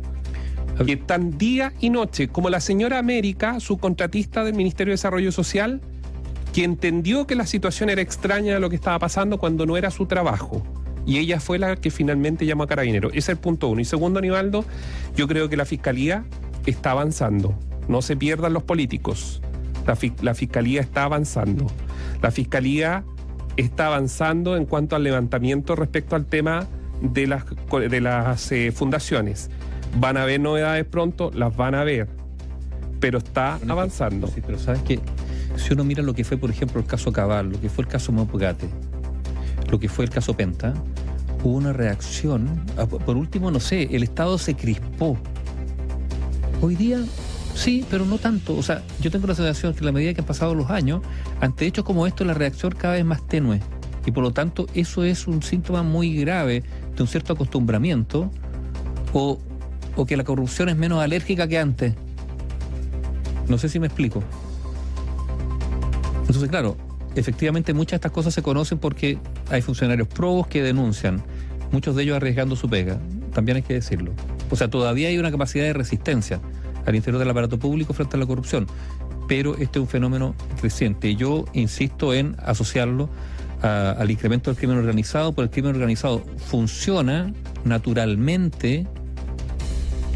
que 0.87 0.95
están 0.95 1.39
día 1.39 1.73
y 1.81 1.91
noche, 1.91 2.29
como 2.29 2.51
la 2.51 2.61
señora 2.61 2.99
América, 2.99 3.61
su 3.61 3.79
contratista 3.79 4.43
del 4.43 4.55
Ministerio 4.55 4.91
de 4.91 4.95
Desarrollo 4.95 5.31
Social, 5.31 5.81
que 6.53 6.65
entendió 6.65 7.27
que 7.27 7.35
la 7.35 7.47
situación 7.47 7.89
era 7.91 8.03
extraña 8.03 8.55
de 8.55 8.61
lo 8.61 8.69
que 8.69 8.77
estaba 8.77 8.99
pasando 8.99 9.39
cuando 9.39 9.65
no 9.67 9.77
era 9.77 9.91
su 9.91 10.07
trabajo. 10.07 10.63
Y 11.07 11.19
ella 11.19 11.41
fue 11.41 11.59
la 11.59 11.77
que 11.77 11.91
finalmente 11.91 12.47
llamó 12.47 12.65
a 12.65 12.67
Carabinero. 12.67 13.09
Ese 13.09 13.19
es 13.19 13.29
el 13.31 13.37
punto 13.37 13.69
uno. 13.69 13.81
Y 13.81 13.85
segundo, 13.85 14.19
Aníbaldo, 14.19 14.65
yo 15.17 15.27
creo 15.27 15.49
que 15.49 15.57
la 15.57 15.65
Fiscalía 15.65 16.25
está 16.67 16.93
avanzando. 16.93 17.55
No 17.89 18.03
se 18.03 18.17
pierdan 18.17 18.53
los 18.53 18.63
políticos. 18.63 19.41
La, 19.87 19.97
fi- 19.97 20.13
la 20.23 20.35
Fiscalía 20.35 20.81
está 20.81 21.05
avanzando. 21.05 21.67
La 22.21 22.31
Fiscalía 22.31 23.05
está 23.57 23.87
avanzando 23.87 24.57
en 24.57 24.65
cuanto 24.67 24.97
al 24.97 25.05
levantamiento 25.05 25.75
respecto 25.77 26.17
al 26.17 26.27
tema 26.27 26.67
de 27.03 27.27
las, 27.27 27.45
de 27.91 28.01
las 28.01 28.53
eh, 28.53 28.73
fundaciones. 28.73 29.51
Van 29.99 30.17
a 30.17 30.23
haber 30.23 30.41
novedades 30.41 30.85
pronto, 30.87 31.31
las 31.35 31.55
van 31.57 31.75
a 31.75 31.85
ver, 31.85 32.09
pero 33.01 33.19
está 33.19 33.59
avanzando. 33.69 34.27
Sí, 34.29 34.41
pero 34.45 34.59
sabes 34.59 34.81
que 34.83 35.01
si 35.57 35.75
uno 35.75 35.85
mira 35.85 36.03
lo 36.03 36.15
que 36.15 36.25
fue, 36.25 36.37
por 36.39 36.51
ejemplo, 36.51 36.81
el 36.81 36.87
caso 36.87 37.13
Cabal, 37.13 37.51
lo 37.51 37.61
que 37.61 37.69
fue 37.69 37.85
el 37.85 37.91
caso 37.91 38.11
Mopugate, 38.13 38.69
lo 39.71 39.79
que 39.79 39.89
fue 39.89 40.05
el 40.05 40.11
caso 40.11 40.35
Penta, 40.35 40.73
hubo 41.43 41.55
una 41.57 41.73
reacción. 41.73 42.49
Ah, 42.79 42.87
por 42.87 43.17
último, 43.17 43.51
no 43.51 43.61
sé, 43.61 43.89
el 43.91 44.03
Estado 44.03 44.39
se 44.39 44.55
crispó. 44.55 45.19
Hoy 46.63 46.77
día, 46.77 47.01
sí, 47.55 47.85
pero 47.91 48.05
no 48.05 48.19
tanto. 48.19 48.57
O 48.57 48.63
sea, 48.63 48.83
yo 49.01 49.11
tengo 49.11 49.27
la 49.27 49.35
sensación 49.35 49.75
que 49.75 49.81
a 49.81 49.85
la 49.85 49.93
medida 49.93 50.15
que 50.15 50.21
han 50.21 50.27
pasado 50.27 50.55
los 50.55 50.71
años, 50.71 51.03
ante 51.41 51.67
hechos 51.67 51.85
como 51.85 52.07
esto, 52.07 52.25
la 52.25 52.35
reacción 52.35 52.73
cada 52.73 52.95
vez 52.95 53.05
más 53.05 53.27
tenue. 53.27 53.61
Y 54.05 54.11
por 54.11 54.25
lo 54.25 54.33
tanto, 54.33 54.67
eso 54.75 55.05
es 55.05 55.27
un 55.27 55.43
síntoma 55.43 55.83
muy 55.83 56.17
grave 56.17 56.63
de 56.97 57.03
un 57.03 57.09
cierto 57.09 57.33
acostumbramiento 57.33 58.31
o, 59.13 59.39
o 59.97 60.07
que 60.07 60.17
la 60.17 60.25
corrupción 60.25 60.69
es 60.69 60.77
menos 60.77 61.03
alérgica 61.03 61.47
que 61.47 61.59
antes. 61.59 61.95
No 63.49 63.59
sé 63.59 63.69
si 63.69 63.79
me 63.79 63.87
explico. 63.87 64.23
Entonces, 66.21 66.49
claro, 66.49 66.77
efectivamente 67.15 67.75
muchas 67.75 67.93
de 67.93 67.97
estas 67.97 68.13
cosas 68.13 68.35
se 68.35 68.43
conocen 68.43 68.79
porque 68.79 69.19
hay 69.51 69.63
funcionarios 69.63 70.09
probos 70.09 70.47
que 70.47 70.63
denuncian, 70.63 71.23
muchos 71.71 71.95
de 71.95 72.05
ellos 72.05 72.17
arriesgando 72.17 72.57
su 72.57 72.69
pega, 72.69 72.99
también 73.33 73.57
hay 73.57 73.63
que 73.63 73.75
decirlo. 73.75 74.13
O 74.51 74.57
sea, 74.57 74.69
todavía 74.69 75.09
hay 75.09 75.19
una 75.19 75.31
capacidad 75.31 75.65
de 75.65 75.73
resistencia 75.73 76.41
al 76.87 76.95
interior 76.95 77.19
del 77.19 77.31
aparato 77.31 77.59
público 77.59 77.93
frente 77.93 78.17
a 78.17 78.21
la 78.21 78.27
corrupción, 78.27 78.67
pero 79.29 79.57
este 79.57 79.79
es 79.79 79.83
un 79.83 79.89
fenómeno 79.89 80.35
creciente. 80.61 81.15
Yo 81.15 81.45
insisto 81.53 82.15
en 82.15 82.37
asociarlo 82.45 83.09
al 83.63 84.11
incremento 84.11 84.51
del 84.51 84.59
crimen 84.59 84.79
organizado, 84.79 85.33
porque 85.33 85.47
el 85.47 85.51
crimen 85.51 85.75
organizado 85.75 86.23
funciona 86.49 87.33
naturalmente 87.65 88.87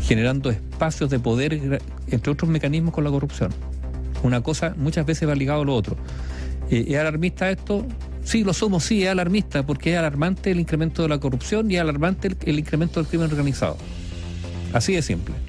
generando 0.02 0.50
espacios 0.50 1.10
de 1.10 1.18
poder, 1.18 1.80
entre 2.08 2.32
otros 2.32 2.50
mecanismos, 2.50 2.92
con 2.92 3.04
la 3.04 3.10
corrupción. 3.10 3.52
Una 4.22 4.42
cosa 4.42 4.74
muchas 4.76 5.06
veces 5.06 5.28
va 5.28 5.34
ligado 5.34 5.62
a 5.62 5.64
lo 5.64 5.74
otro. 5.74 5.96
Eh, 6.70 6.86
¿Es 6.88 6.96
alarmista 6.96 7.50
esto? 7.50 7.86
Sí, 8.24 8.42
lo 8.42 8.52
somos, 8.52 8.82
sí, 8.82 9.04
es 9.04 9.08
alarmista, 9.08 9.64
porque 9.64 9.92
es 9.92 9.98
alarmante 9.98 10.50
el 10.50 10.58
incremento 10.58 11.02
de 11.02 11.08
la 11.08 11.18
corrupción 11.18 11.70
y 11.70 11.76
es 11.76 11.80
alarmante 11.80 12.36
el 12.44 12.58
incremento 12.58 13.00
del 13.00 13.08
crimen 13.08 13.30
organizado. 13.30 13.76
Así 14.72 14.94
de 14.94 15.02
simple. 15.02 15.45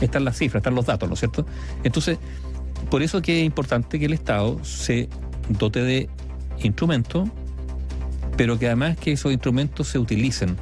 Están 0.00 0.24
las 0.24 0.36
cifras, 0.38 0.60
están 0.60 0.74
los 0.74 0.86
datos, 0.86 1.08
¿no 1.08 1.14
es 1.14 1.20
cierto? 1.20 1.44
Entonces, 1.84 2.18
por 2.90 3.02
eso 3.02 3.20
que 3.22 3.40
es 3.40 3.46
importante 3.46 3.98
que 3.98 4.06
el 4.06 4.12
Estado 4.12 4.62
se 4.64 5.08
dote 5.48 5.82
de 5.82 6.08
instrumentos, 6.62 7.28
pero 8.36 8.58
que 8.58 8.66
además 8.66 8.96
que 8.96 9.12
esos 9.12 9.32
instrumentos 9.32 9.88
se 9.88 9.98
utilicen. 9.98 10.56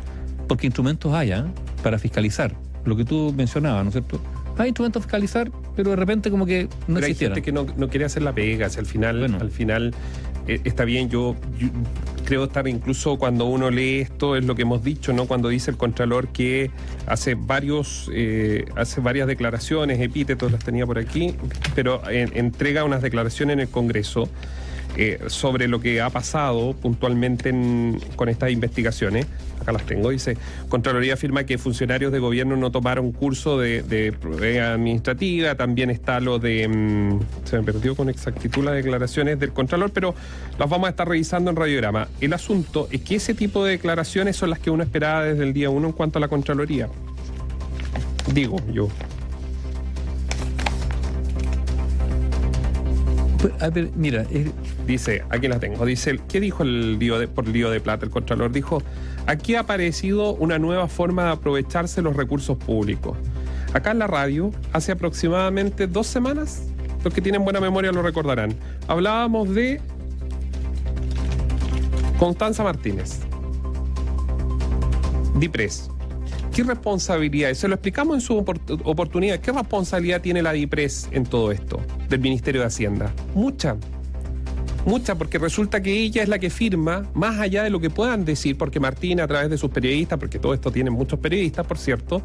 Porque 0.48 0.66
instrumentos 0.66 1.12
hay 1.12 1.32
¿ah? 1.32 1.46
para 1.82 1.98
fiscalizar. 1.98 2.54
Lo 2.84 2.96
que 2.96 3.04
tú 3.04 3.34
mencionabas, 3.36 3.82
¿no 3.84 3.88
es 3.90 3.94
cierto? 3.94 4.20
Hay 4.58 4.68
instrumentos 4.68 5.00
para 5.02 5.08
fiscalizar, 5.10 5.50
pero 5.74 5.90
de 5.90 5.96
repente 5.96 6.30
como 6.30 6.46
que 6.46 6.64
no 6.64 6.70
Pero 6.94 6.98
hay 6.98 7.02
existieran. 7.12 7.34
gente 7.34 7.44
que 7.44 7.52
no, 7.52 7.66
no 7.76 7.88
quiere 7.88 8.06
hacer 8.06 8.22
la 8.22 8.32
pega, 8.34 8.70
si 8.70 8.78
al 8.78 8.86
final, 8.86 9.18
Bueno. 9.18 9.38
al 9.40 9.50
final 9.50 9.92
eh, 10.46 10.60
está 10.64 10.84
bien, 10.84 11.10
yo, 11.10 11.34
yo 11.58 11.68
creo 12.26 12.44
estar 12.44 12.68
incluso 12.68 13.16
cuando 13.18 13.46
uno 13.46 13.70
lee 13.70 14.00
esto, 14.00 14.36
es 14.36 14.44
lo 14.44 14.54
que 14.54 14.62
hemos 14.62 14.82
dicho, 14.82 15.12
¿no? 15.12 15.26
Cuando 15.26 15.48
dice 15.48 15.70
el 15.70 15.78
Contralor 15.78 16.28
que 16.28 16.70
hace 17.06 17.34
varios, 17.34 18.10
eh, 18.12 18.66
hace 18.76 19.00
varias 19.00 19.28
declaraciones, 19.28 20.00
epítetos, 20.00 20.52
las 20.52 20.62
tenía 20.62 20.84
por 20.84 20.98
aquí, 20.98 21.34
pero 21.74 22.02
eh, 22.10 22.28
entrega 22.34 22.84
unas 22.84 23.00
declaraciones 23.00 23.54
en 23.54 23.60
el 23.60 23.68
Congreso. 23.68 24.28
Eh, 24.96 25.18
sobre 25.28 25.68
lo 25.68 25.80
que 25.80 26.00
ha 26.00 26.10
pasado 26.10 26.72
puntualmente 26.74 27.50
en- 27.50 28.00
con 28.16 28.28
estas 28.28 28.50
investigaciones. 28.50 29.26
Acá 29.60 29.72
las 29.72 29.84
tengo. 29.86 30.10
Dice, 30.10 30.36
Contraloría 30.68 31.14
afirma 31.14 31.44
que 31.44 31.58
funcionarios 31.58 32.12
de 32.12 32.18
gobierno 32.18 32.56
no 32.56 32.70
tomaron 32.70 33.10
curso 33.12 33.58
de, 33.58 33.82
de 33.82 34.60
administrativa. 34.60 35.54
También 35.54 35.90
está 35.90 36.20
lo 36.20 36.38
de... 36.38 36.68
mm, 36.68 37.20
se 37.44 37.56
me 37.58 37.62
perdió 37.64 37.94
con 37.96 38.08
exactitud 38.08 38.64
las 38.64 38.74
declaraciones 38.74 39.38
del 39.40 39.52
Contralor, 39.52 39.90
pero 39.92 40.14
las 40.58 40.68
vamos 40.68 40.86
a 40.86 40.90
estar 40.90 41.08
revisando 41.08 41.50
en 41.50 41.56
radiograma. 41.56 42.08
El 42.20 42.32
asunto 42.32 42.88
es 42.90 43.00
que 43.02 43.16
ese 43.16 43.34
tipo 43.34 43.64
de 43.64 43.72
declaraciones 43.72 44.36
son 44.36 44.50
las 44.50 44.58
que 44.58 44.70
uno 44.70 44.82
esperaba 44.82 45.24
desde 45.24 45.42
el 45.44 45.52
día 45.52 45.70
uno 45.70 45.88
en 45.88 45.92
cuanto 45.92 46.18
a 46.18 46.20
la 46.20 46.28
Contraloría. 46.28 46.88
Digo 48.32 48.56
yo. 48.72 48.88
A 53.60 53.70
ver, 53.70 53.90
mira, 53.94 54.24
Dice, 54.86 55.24
aquí 55.30 55.48
la 55.48 55.58
tengo, 55.58 55.84
dice, 55.84 56.20
¿qué 56.28 56.40
dijo 56.40 56.62
el 56.62 56.98
lío 56.98 57.18
de, 57.18 57.28
por 57.28 57.48
lío 57.48 57.70
de 57.70 57.80
plata 57.80 58.04
el 58.04 58.10
Contralor? 58.10 58.52
Dijo, 58.52 58.82
aquí 59.26 59.54
ha 59.54 59.60
aparecido 59.60 60.34
una 60.34 60.58
nueva 60.58 60.88
forma 60.88 61.24
de 61.24 61.30
aprovecharse 61.32 62.02
los 62.02 62.16
recursos 62.16 62.56
públicos. 62.56 63.16
Acá 63.72 63.90
en 63.90 63.98
la 63.98 64.06
radio, 64.06 64.52
hace 64.72 64.92
aproximadamente 64.92 65.86
dos 65.86 66.06
semanas, 66.06 66.62
los 67.04 67.12
que 67.12 67.20
tienen 67.20 67.44
buena 67.44 67.60
memoria 67.60 67.92
lo 67.92 68.02
recordarán, 68.02 68.54
hablábamos 68.86 69.54
de 69.54 69.80
Constanza 72.18 72.62
Martínez, 72.62 73.20
DIPRES. 75.38 75.90
¿Qué 76.56 76.62
responsabilidad? 76.62 77.52
Se 77.52 77.68
lo 77.68 77.74
explicamos 77.74 78.14
en 78.14 78.20
su 78.22 78.32
opor- 78.34 78.80
oportunidad. 78.84 79.40
¿Qué 79.40 79.52
responsabilidad 79.52 80.22
tiene 80.22 80.40
la 80.40 80.52
DIPRES 80.52 81.10
en 81.12 81.24
todo 81.24 81.52
esto 81.52 81.82
del 82.08 82.20
Ministerio 82.20 82.62
de 82.62 82.68
Hacienda? 82.68 83.12
Mucha. 83.34 83.76
Mucha, 84.86 85.16
porque 85.16 85.38
resulta 85.38 85.82
que 85.82 85.92
ella 85.92 86.22
es 86.22 86.30
la 86.30 86.38
que 86.38 86.48
firma, 86.48 87.10
más 87.12 87.38
allá 87.40 87.62
de 87.62 87.68
lo 87.68 87.78
que 87.78 87.90
puedan 87.90 88.24
decir, 88.24 88.56
porque 88.56 88.80
Martín, 88.80 89.20
a 89.20 89.26
través 89.26 89.50
de 89.50 89.58
sus 89.58 89.68
periodistas, 89.68 90.18
porque 90.18 90.38
todo 90.38 90.54
esto 90.54 90.72
tiene 90.72 90.88
muchos 90.88 91.18
periodistas, 91.18 91.66
por 91.66 91.76
cierto, 91.76 92.22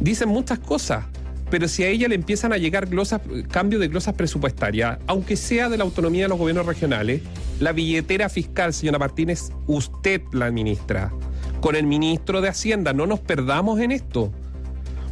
dicen 0.00 0.30
muchas 0.30 0.58
cosas. 0.60 1.04
Pero 1.50 1.68
si 1.68 1.82
a 1.82 1.88
ella 1.88 2.08
le 2.08 2.14
empiezan 2.14 2.54
a 2.54 2.56
llegar 2.56 2.86
glosas, 2.86 3.20
cambio 3.50 3.78
de 3.78 3.88
glosas 3.88 4.14
presupuestarias, 4.14 4.96
aunque 5.06 5.36
sea 5.36 5.68
de 5.68 5.76
la 5.76 5.84
autonomía 5.84 6.22
de 6.22 6.28
los 6.30 6.38
gobiernos 6.38 6.64
regionales, 6.64 7.20
la 7.58 7.72
billetera 7.72 8.30
fiscal, 8.30 8.72
señora 8.72 8.98
Martínez, 8.98 9.50
usted 9.66 10.22
la 10.32 10.46
administra. 10.46 11.12
Con 11.60 11.76
el 11.76 11.86
ministro 11.86 12.40
de 12.40 12.48
Hacienda, 12.48 12.92
no 12.92 13.06
nos 13.06 13.20
perdamos 13.20 13.80
en 13.80 13.92
esto. 13.92 14.32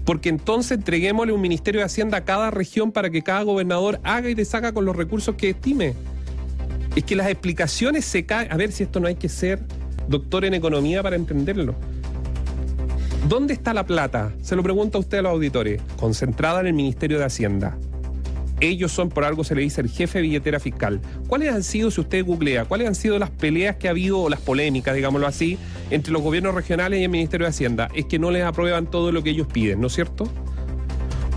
Porque 0.04 0.30
entonces 0.30 0.78
entreguémosle 0.78 1.32
un 1.32 1.40
ministerio 1.40 1.80
de 1.80 1.84
Hacienda 1.84 2.18
a 2.18 2.24
cada 2.24 2.50
región 2.50 2.92
para 2.92 3.10
que 3.10 3.22
cada 3.22 3.42
gobernador 3.42 4.00
haga 4.02 4.30
y 4.30 4.34
deshaga 4.34 4.72
con 4.72 4.86
los 4.86 4.96
recursos 4.96 5.34
que 5.34 5.50
estime. 5.50 5.94
Es 6.96 7.04
que 7.04 7.14
las 7.14 7.28
explicaciones 7.28 8.06
se 8.06 8.24
caen. 8.24 8.50
A 8.50 8.56
ver 8.56 8.72
si 8.72 8.84
esto 8.84 9.00
no 9.00 9.08
hay 9.08 9.16
que 9.16 9.28
ser 9.28 9.60
doctor 10.08 10.46
en 10.46 10.54
economía 10.54 11.02
para 11.02 11.16
entenderlo. 11.16 11.74
¿Dónde 13.28 13.52
está 13.52 13.74
la 13.74 13.84
plata? 13.84 14.32
Se 14.40 14.56
lo 14.56 14.62
pregunta 14.62 14.96
a 14.96 15.00
usted 15.00 15.18
a 15.18 15.22
los 15.22 15.32
auditores. 15.32 15.82
Concentrada 15.98 16.60
en 16.60 16.68
el 16.68 16.72
Ministerio 16.72 17.18
de 17.18 17.26
Hacienda. 17.26 17.76
Ellos 18.60 18.90
son, 18.90 19.08
por 19.08 19.24
algo 19.24 19.44
se 19.44 19.54
le 19.54 19.62
dice, 19.62 19.80
el 19.80 19.88
jefe 19.88 20.18
de 20.18 20.22
billetera 20.22 20.58
fiscal. 20.58 21.00
¿Cuáles 21.28 21.52
han 21.52 21.62
sido, 21.62 21.90
si 21.90 22.00
usted 22.00 22.24
googlea, 22.24 22.64
cuáles 22.64 22.88
han 22.88 22.94
sido 22.94 23.18
las 23.18 23.30
peleas 23.30 23.76
que 23.76 23.86
ha 23.86 23.92
habido, 23.92 24.20
o 24.20 24.28
las 24.28 24.40
polémicas, 24.40 24.96
digámoslo 24.96 25.26
así, 25.26 25.58
entre 25.90 26.12
los 26.12 26.22
gobiernos 26.22 26.54
regionales 26.54 27.00
y 27.00 27.04
el 27.04 27.08
Ministerio 27.08 27.46
de 27.46 27.50
Hacienda? 27.50 27.88
Es 27.94 28.06
que 28.06 28.18
no 28.18 28.30
les 28.30 28.44
aprueban 28.44 28.86
todo 28.86 29.12
lo 29.12 29.22
que 29.22 29.30
ellos 29.30 29.46
piden, 29.46 29.80
¿no 29.80 29.86
es 29.86 29.92
cierto? 29.92 30.28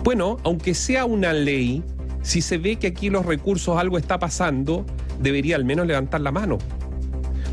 Bueno, 0.03 0.37
aunque 0.43 0.73
sea 0.73 1.05
una 1.05 1.31
ley, 1.31 1.83
si 2.23 2.41
se 2.41 2.57
ve 2.57 2.77
que 2.77 2.87
aquí 2.87 3.11
los 3.11 3.23
recursos 3.23 3.77
algo 3.77 3.99
está 3.99 4.17
pasando, 4.17 4.83
debería 5.19 5.55
al 5.55 5.65
menos 5.65 5.85
levantar 5.85 6.21
la 6.21 6.31
mano. 6.31 6.57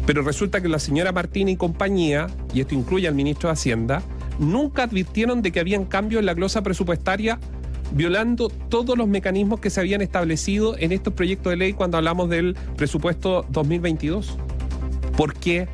Pero 0.06 0.22
resulta 0.22 0.62
que 0.62 0.68
la 0.68 0.78
señora 0.78 1.12
Martín 1.12 1.50
y 1.50 1.56
compañía, 1.56 2.28
y 2.54 2.62
esto 2.62 2.74
incluye 2.74 3.06
al 3.06 3.14
ministro 3.14 3.50
de 3.50 3.52
Hacienda, 3.52 4.02
nunca 4.38 4.84
advirtieron 4.84 5.42
de 5.42 5.52
que 5.52 5.60
habían 5.60 5.84
cambios 5.84 6.20
en 6.20 6.26
la 6.26 6.32
glosa 6.32 6.62
presupuestaria 6.62 7.38
violando 7.92 8.48
todos 8.48 8.96
los 8.96 9.08
mecanismos 9.08 9.60
que 9.60 9.70
se 9.70 9.80
habían 9.80 10.00
establecido 10.00 10.76
en 10.78 10.92
estos 10.92 11.14
proyectos 11.14 11.50
de 11.50 11.56
ley 11.56 11.72
cuando 11.72 11.96
hablamos 11.96 12.28
del 12.28 12.56
presupuesto 12.76 13.46
2022. 13.50 14.36
¿Por 15.16 15.34
qué? 15.34 15.68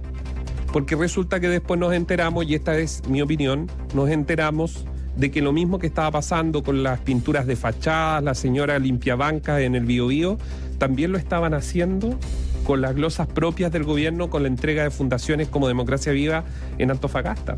Porque 0.72 0.96
resulta 0.96 1.40
que 1.40 1.48
después 1.48 1.78
nos 1.78 1.92
enteramos, 1.92 2.46
y 2.46 2.54
esta 2.54 2.78
es 2.78 3.06
mi 3.08 3.22
opinión, 3.22 3.70
nos 3.94 4.10
enteramos 4.10 4.86
de 5.16 5.30
que 5.30 5.40
lo 5.40 5.52
mismo 5.52 5.78
que 5.78 5.86
estaba 5.86 6.10
pasando 6.10 6.62
con 6.62 6.82
las 6.82 7.00
pinturas 7.00 7.46
de 7.46 7.56
fachadas, 7.56 8.22
la 8.22 8.34
señora 8.34 8.78
limpiabanca 8.78 9.60
en 9.60 9.74
el 9.74 9.84
Biobío, 9.84 10.38
también 10.78 11.12
lo 11.12 11.18
estaban 11.18 11.54
haciendo 11.54 12.18
con 12.64 12.80
las 12.80 12.94
glosas 12.94 13.28
propias 13.28 13.70
del 13.70 13.84
gobierno, 13.84 14.30
con 14.30 14.42
la 14.42 14.48
entrega 14.48 14.82
de 14.82 14.90
fundaciones 14.90 15.48
como 15.48 15.68
Democracia 15.68 16.12
Viva 16.12 16.44
en 16.78 16.90
Antofagasta. 16.90 17.56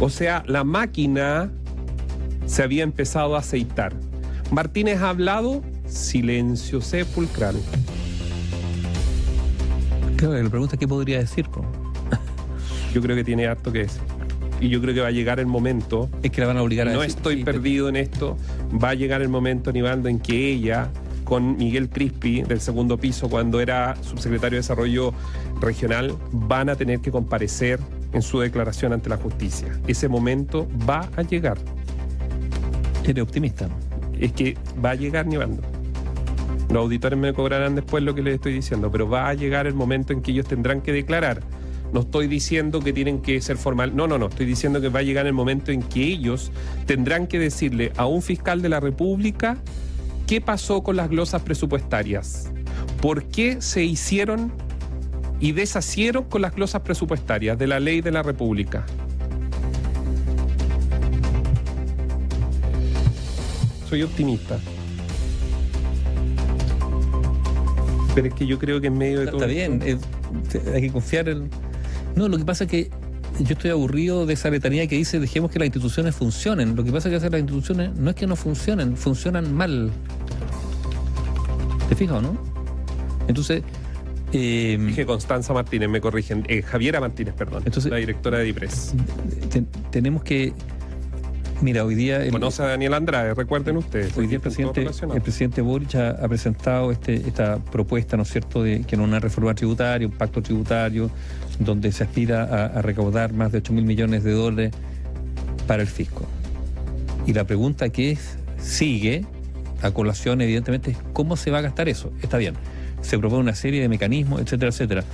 O 0.00 0.10
sea, 0.10 0.42
la 0.46 0.64
máquina 0.64 1.50
se 2.46 2.62
había 2.62 2.82
empezado 2.82 3.36
a 3.36 3.40
aceitar. 3.40 3.92
Martínez 4.50 5.00
ha 5.00 5.08
hablado, 5.10 5.62
silencio 5.86 6.80
sepulcral. 6.80 7.56
claro, 10.16 10.42
la 10.42 10.48
pregunta 10.50 10.76
es 10.76 10.80
qué 10.80 10.88
podría 10.88 11.18
decir. 11.18 11.48
po? 11.48 11.64
Yo 12.94 13.00
creo 13.02 13.16
que 13.16 13.24
tiene 13.24 13.46
harto 13.46 13.72
que 13.72 13.80
decir. 13.80 14.00
Y 14.60 14.68
yo 14.68 14.80
creo 14.80 14.94
que 14.94 15.00
va 15.00 15.08
a 15.08 15.10
llegar 15.10 15.40
el 15.40 15.46
momento 15.46 16.08
Es 16.22 16.30
que 16.30 16.40
la 16.40 16.46
van 16.46 16.56
a 16.56 16.62
obligar 16.62 16.88
a 16.88 16.92
no 16.92 17.00
decir. 17.00 17.16
estoy 17.16 17.36
Sí, 17.38 17.44
perdido 17.44 17.88
en 17.88 17.96
esto. 17.96 18.36
Va 18.82 18.90
a 18.90 18.94
llegar 18.94 19.20
el 19.20 19.28
momento, 19.28 19.72
Nivaldo, 19.72 20.08
en 20.08 20.20
que 20.20 20.48
ella, 20.52 20.88
con 21.24 21.56
Miguel 21.58 21.90
Crispi, 21.90 22.42
del 22.42 22.60
segundo 22.60 22.96
piso, 22.96 23.28
cuando 23.28 23.60
era 23.60 23.96
subsecretario 24.00 24.56
de 24.56 24.60
Desarrollo 24.60 25.12
Regional, 25.60 26.14
van 26.30 26.68
a 26.68 26.76
tener 26.76 27.00
que 27.00 27.10
comparecer 27.10 27.80
en 28.12 28.22
su 28.22 28.38
declaración 28.38 28.92
ante 28.92 29.08
la 29.10 29.16
justicia. 29.16 29.68
Ese 29.88 30.08
momento 30.08 30.68
va 30.88 31.10
a 31.16 31.22
llegar. 31.22 31.58
Eres 33.04 33.22
optimista. 33.22 33.68
Es 34.18 34.32
que 34.32 34.56
va 34.82 34.90
a 34.90 34.94
llegar, 34.94 35.26
Nivaldo. 35.26 35.62
Los 36.70 36.82
auditores 36.82 37.18
me 37.18 37.32
cobrarán 37.34 37.74
después 37.74 38.02
lo 38.02 38.14
que 38.14 38.22
les 38.22 38.36
estoy 38.36 38.52
diciendo, 38.54 38.90
pero 38.90 39.08
va 39.08 39.28
a 39.28 39.34
llegar 39.34 39.66
el 39.66 39.74
momento 39.74 40.12
en 40.12 40.22
que 40.22 40.32
ellos 40.32 40.46
tendrán 40.46 40.80
que 40.80 40.92
declarar. 40.92 41.42
No 41.92 42.00
estoy 42.00 42.26
diciendo 42.26 42.80
que 42.80 42.92
tienen 42.92 43.20
que 43.20 43.40
ser 43.40 43.56
formal. 43.56 43.94
No, 43.94 44.08
no, 44.08 44.18
no. 44.18 44.26
Estoy 44.26 44.46
diciendo 44.46 44.80
que 44.80 44.88
va 44.88 45.00
a 45.00 45.02
llegar 45.02 45.26
el 45.26 45.32
momento 45.32 45.70
en 45.70 45.82
que 45.82 46.02
ellos 46.02 46.50
tendrán 46.86 47.26
que 47.28 47.38
decirle 47.38 47.92
a 47.96 48.06
un 48.06 48.22
fiscal 48.22 48.62
de 48.62 48.68
la 48.68 48.80
República 48.80 49.58
qué 50.26 50.40
pasó 50.40 50.82
con 50.82 50.96
las 50.96 51.08
glosas 51.08 51.42
presupuestarias. 51.42 52.50
¿Por 53.00 53.24
qué 53.24 53.60
se 53.60 53.84
hicieron 53.84 54.50
y 55.38 55.52
deshacieron 55.52 56.24
con 56.24 56.42
las 56.42 56.54
glosas 56.54 56.80
presupuestarias 56.80 57.58
de 57.58 57.66
la 57.66 57.78
ley 57.78 58.00
de 58.00 58.10
la 58.10 58.22
República? 58.22 58.86
Soy 63.88 64.02
optimista. 64.02 64.58
Pero 68.14 68.28
es 68.28 68.34
que 68.34 68.46
yo 68.46 68.58
creo 68.58 68.80
que 68.80 68.86
en 68.88 68.98
medio 68.98 69.20
de 69.20 69.26
todo. 69.26 69.36
Está 69.36 69.46
bien, 69.46 69.82
esto- 69.84 70.06
hay 70.72 70.82
que 70.82 70.90
confiar 70.92 71.28
en... 71.28 71.50
No, 72.14 72.28
lo 72.28 72.38
que 72.38 72.44
pasa 72.44 72.64
es 72.64 72.70
que 72.70 72.90
yo 73.40 73.54
estoy 73.54 73.70
aburrido 73.72 74.24
de 74.26 74.34
esa 74.34 74.50
letanía 74.50 74.86
que 74.86 74.96
dice 74.96 75.18
dejemos 75.18 75.50
que 75.50 75.58
las 75.58 75.66
instituciones 75.66 76.14
funcionen. 76.14 76.76
Lo 76.76 76.84
que 76.84 76.92
pasa 76.92 77.08
es 77.08 77.12
que 77.12 77.16
hacer 77.16 77.32
las 77.32 77.40
instituciones 77.40 77.94
no 77.96 78.10
es 78.10 78.16
que 78.16 78.26
no 78.28 78.36
funcionen, 78.36 78.96
funcionan 78.96 79.52
mal. 79.52 79.90
¿Te 81.88 81.96
fijas 81.96 82.18
o 82.18 82.22
no? 82.22 82.38
Entonces, 83.26 83.62
eh, 84.32 84.78
Dije 84.80 85.06
Constanza 85.06 85.52
Martínez, 85.52 85.88
me 85.88 86.00
corrigen. 86.00 86.44
Eh, 86.48 86.62
Javiera 86.62 87.00
Martínez, 87.00 87.34
perdón. 87.34 87.62
Entonces- 87.66 87.90
la 87.90 87.98
directora 87.98 88.38
de 88.38 88.44
DIPRES. 88.44 88.94
te- 89.50 89.64
tenemos 89.90 90.22
que... 90.22 90.52
Mira, 91.64 91.82
hoy 91.82 91.94
día... 91.94 92.22
el- 92.22 92.30
Conoce 92.30 92.62
a 92.62 92.66
Daniel 92.66 92.92
Andrade, 92.92 93.32
recuerden 93.32 93.78
ustedes. 93.78 94.14
Hoy 94.18 94.26
día 94.26 94.36
el 94.36 94.42
presidente, 94.42 94.80
relacionados. 94.80 95.16
el 95.16 95.22
presidente 95.22 95.62
Boric 95.62 95.94
ha, 95.94 96.10
ha 96.10 96.28
presentado 96.28 96.92
este, 96.92 97.14
esta 97.14 97.56
propuesta, 97.56 98.18
¿no 98.18 98.24
es 98.24 98.28
cierto?, 98.30 98.62
de 98.62 98.82
que 98.82 98.96
en 98.96 99.00
una 99.00 99.18
reforma 99.18 99.54
tributaria, 99.54 100.06
un 100.06 100.12
pacto 100.12 100.42
tributario, 100.42 101.10
donde 101.58 101.90
se 101.90 102.04
aspira 102.04 102.42
a, 102.44 102.66
a 102.78 102.82
recaudar 102.82 103.32
más 103.32 103.50
de 103.50 103.58
8 103.58 103.72
mil 103.72 103.86
millones 103.86 104.24
de 104.24 104.32
dólares 104.32 104.72
para 105.66 105.80
el 105.80 105.88
fisco. 105.88 106.26
Y 107.26 107.32
la 107.32 107.44
pregunta 107.44 107.88
que 107.88 108.10
es, 108.10 108.36
sigue, 108.58 109.24
a 109.80 109.90
colación, 109.90 110.42
evidentemente, 110.42 110.90
es 110.90 110.98
cómo 111.14 111.34
se 111.34 111.50
va 111.50 111.60
a 111.60 111.62
gastar 111.62 111.88
eso. 111.88 112.12
Está 112.20 112.36
bien, 112.36 112.56
se 113.00 113.18
propone 113.18 113.40
una 113.40 113.54
serie 113.54 113.80
de 113.80 113.88
mecanismos, 113.88 114.42
etcétera, 114.42 114.68
etcétera. 114.70 115.04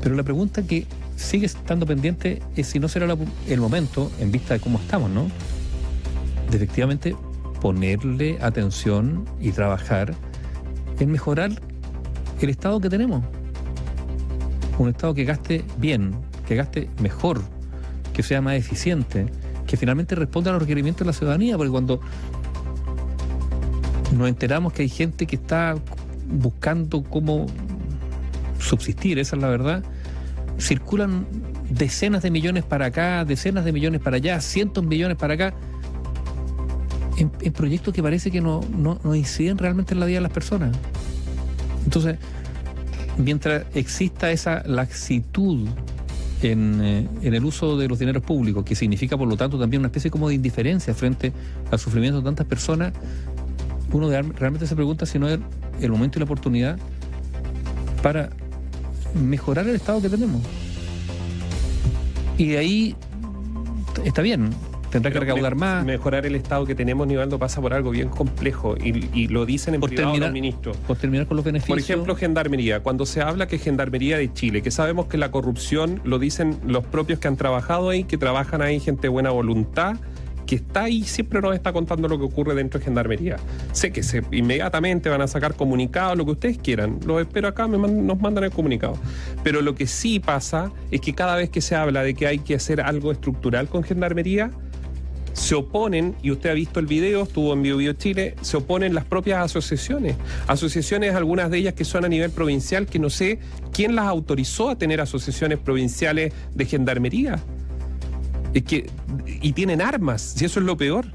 Pero 0.00 0.14
la 0.14 0.22
pregunta 0.22 0.62
que 0.62 0.86
sigue 1.16 1.46
estando 1.46 1.86
pendiente 1.86 2.40
es 2.54 2.68
si 2.68 2.78
no 2.78 2.86
será 2.86 3.08
la- 3.08 3.16
el 3.48 3.60
momento, 3.60 4.12
en 4.20 4.30
vista 4.30 4.54
de 4.54 4.60
cómo 4.60 4.78
estamos, 4.78 5.10
¿no? 5.10 5.26
De 6.50 6.56
efectivamente 6.56 7.16
ponerle 7.60 8.38
atención 8.40 9.24
y 9.40 9.52
trabajar 9.52 10.14
en 10.98 11.12
mejorar 11.12 11.50
el 12.40 12.50
Estado 12.50 12.80
que 12.80 12.90
tenemos. 12.90 13.24
Un 14.78 14.88
Estado 14.88 15.14
que 15.14 15.24
gaste 15.24 15.64
bien, 15.78 16.12
que 16.46 16.56
gaste 16.56 16.90
mejor, 17.00 17.40
que 18.12 18.22
sea 18.22 18.40
más 18.40 18.54
eficiente, 18.54 19.26
que 19.66 19.76
finalmente 19.76 20.14
responda 20.14 20.50
a 20.50 20.54
los 20.54 20.62
requerimientos 20.62 21.00
de 21.00 21.06
la 21.06 21.12
ciudadanía, 21.12 21.56
porque 21.56 21.70
cuando 21.70 22.00
nos 24.16 24.28
enteramos 24.28 24.72
que 24.72 24.82
hay 24.82 24.88
gente 24.88 25.26
que 25.26 25.36
está 25.36 25.76
buscando 26.28 27.02
cómo 27.04 27.46
subsistir, 28.58 29.18
esa 29.18 29.36
es 29.36 29.42
la 29.42 29.48
verdad, 29.48 29.84
circulan 30.58 31.26
decenas 31.70 32.22
de 32.22 32.30
millones 32.30 32.64
para 32.64 32.86
acá, 32.86 33.24
decenas 33.24 33.64
de 33.64 33.72
millones 33.72 34.00
para 34.00 34.16
allá, 34.16 34.40
cientos 34.40 34.84
de 34.84 34.88
millones 34.88 35.16
para 35.16 35.34
acá, 35.34 35.54
en, 37.16 37.52
proyectos 37.52 37.92
que 37.94 38.02
parece 38.02 38.30
que 38.30 38.40
no, 38.40 38.60
no, 38.76 39.14
inciden 39.14 39.58
realmente 39.58 39.94
en 39.94 40.00
la 40.00 40.06
vida 40.06 40.18
de 40.18 40.22
las 40.22 40.32
personas. 40.32 40.76
Entonces, 41.84 42.18
mientras 43.18 43.64
exista 43.74 44.30
esa 44.30 44.62
laxitud 44.66 45.68
en, 46.42 46.80
eh, 46.82 47.08
en, 47.22 47.34
el 47.34 47.44
uso 47.44 47.76
de 47.76 47.88
los 47.88 47.98
dineros 47.98 48.22
públicos, 48.22 48.64
que 48.64 48.74
significa 48.74 49.16
por 49.16 49.28
lo 49.28 49.36
tanto 49.36 49.58
también 49.58 49.80
una 49.80 49.88
especie 49.88 50.10
como 50.10 50.28
de 50.28 50.34
indiferencia 50.34 50.94
frente 50.94 51.32
al 51.70 51.78
sufrimiento 51.78 52.18
de 52.18 52.24
tantas 52.24 52.46
personas, 52.46 52.92
uno 53.92 54.08
realmente 54.10 54.66
se 54.66 54.74
pregunta 54.74 55.06
si 55.06 55.18
no 55.18 55.28
es 55.28 55.38
el 55.80 55.90
momento 55.90 56.18
y 56.18 56.20
la 56.20 56.24
oportunidad 56.24 56.78
para 58.02 58.30
mejorar 59.14 59.68
el 59.68 59.76
estado 59.76 60.00
que 60.00 60.08
tenemos. 60.08 60.40
Y 62.38 62.48
de 62.48 62.58
ahí 62.58 62.96
está 64.04 64.22
bien, 64.22 64.50
tendrá 64.92 65.10
que 65.10 65.18
recaudar 65.18 65.56
más. 65.56 65.84
Mejorar 65.84 66.26
el 66.26 66.36
estado 66.36 66.66
que 66.66 66.74
tenemos, 66.74 67.06
Nivaldo, 67.06 67.38
pasa 67.38 67.60
por 67.60 67.72
algo 67.74 67.90
bien 67.90 68.08
complejo 68.08 68.76
y, 68.76 69.28
lo 69.28 69.46
dicen 69.46 69.74
en 69.74 69.80
por 69.80 69.88
privado 69.88 70.10
terminar, 70.12 70.28
los 70.28 70.34
ministros. 70.34 70.76
Por 70.76 70.96
terminar 70.98 71.26
con 71.26 71.36
los 71.36 71.44
beneficios. 71.44 71.74
Por 71.74 71.78
ejemplo, 71.78 72.14
Gendarmería. 72.14 72.80
Cuando 72.80 73.06
se 73.06 73.22
habla 73.22 73.46
que 73.48 73.58
Gendarmería 73.58 74.18
de 74.18 74.32
Chile, 74.32 74.62
que 74.62 74.70
sabemos 74.70 75.06
que 75.06 75.16
la 75.16 75.30
corrupción, 75.30 76.00
lo 76.04 76.18
dicen 76.18 76.58
los 76.66 76.84
propios 76.84 77.18
que 77.18 77.28
han 77.28 77.36
trabajado 77.36 77.88
ahí, 77.88 78.04
que 78.04 78.18
trabajan 78.18 78.60
ahí 78.60 78.78
gente 78.78 79.02
de 79.02 79.08
buena 79.08 79.30
voluntad, 79.30 79.96
que 80.46 80.56
está 80.56 80.82
ahí 80.82 81.04
siempre 81.04 81.40
nos 81.40 81.54
está 81.54 81.72
contando 81.72 82.08
lo 82.08 82.18
que 82.18 82.24
ocurre 82.24 82.54
dentro 82.54 82.78
de 82.78 82.84
Gendarmería. 82.84 83.36
Sé 83.72 83.92
que 83.92 84.02
se, 84.02 84.22
inmediatamente 84.32 85.08
van 85.08 85.22
a 85.22 85.26
sacar 85.26 85.54
comunicados, 85.54 86.18
lo 86.18 86.26
que 86.26 86.32
ustedes 86.32 86.58
quieran. 86.58 87.00
Lo 87.06 87.18
espero 87.18 87.48
acá, 87.48 87.66
me 87.66 87.78
nos 87.78 88.20
mandan 88.20 88.44
el 88.44 88.50
comunicado. 88.50 88.98
Pero 89.42 89.62
lo 89.62 89.74
que 89.74 89.86
sí 89.86 90.20
pasa 90.20 90.70
es 90.90 91.00
que 91.00 91.14
cada 91.14 91.36
vez 91.36 91.48
que 91.48 91.62
se 91.62 91.74
habla 91.74 92.02
de 92.02 92.12
que 92.12 92.26
hay 92.26 92.40
que 92.40 92.54
hacer 92.54 92.82
algo 92.82 93.12
estructural 93.12 93.68
con 93.68 93.82
Gendarmería, 93.82 94.50
se 95.32 95.54
oponen, 95.54 96.14
y 96.22 96.30
usted 96.30 96.50
ha 96.50 96.54
visto 96.54 96.80
el 96.80 96.86
video, 96.86 97.22
estuvo 97.22 97.52
en 97.52 97.62
Bio, 97.62 97.76
Bio 97.76 97.92
Chile, 97.94 98.34
se 98.42 98.56
oponen 98.56 98.94
las 98.94 99.04
propias 99.04 99.44
asociaciones. 99.44 100.16
Asociaciones, 100.46 101.14
algunas 101.14 101.50
de 101.50 101.58
ellas 101.58 101.74
que 101.74 101.84
son 101.84 102.04
a 102.04 102.08
nivel 102.08 102.30
provincial, 102.30 102.86
que 102.86 102.98
no 102.98 103.10
sé 103.10 103.38
quién 103.72 103.94
las 103.94 104.06
autorizó 104.06 104.70
a 104.70 104.76
tener 104.76 105.00
asociaciones 105.00 105.58
provinciales 105.58 106.32
de 106.54 106.64
gendarmería. 106.66 107.38
Es 108.54 108.64
que, 108.64 108.90
y 109.40 109.52
tienen 109.52 109.80
armas, 109.80 110.20
si 110.36 110.44
eso 110.44 110.60
es 110.60 110.66
lo 110.66 110.76
peor. 110.76 111.06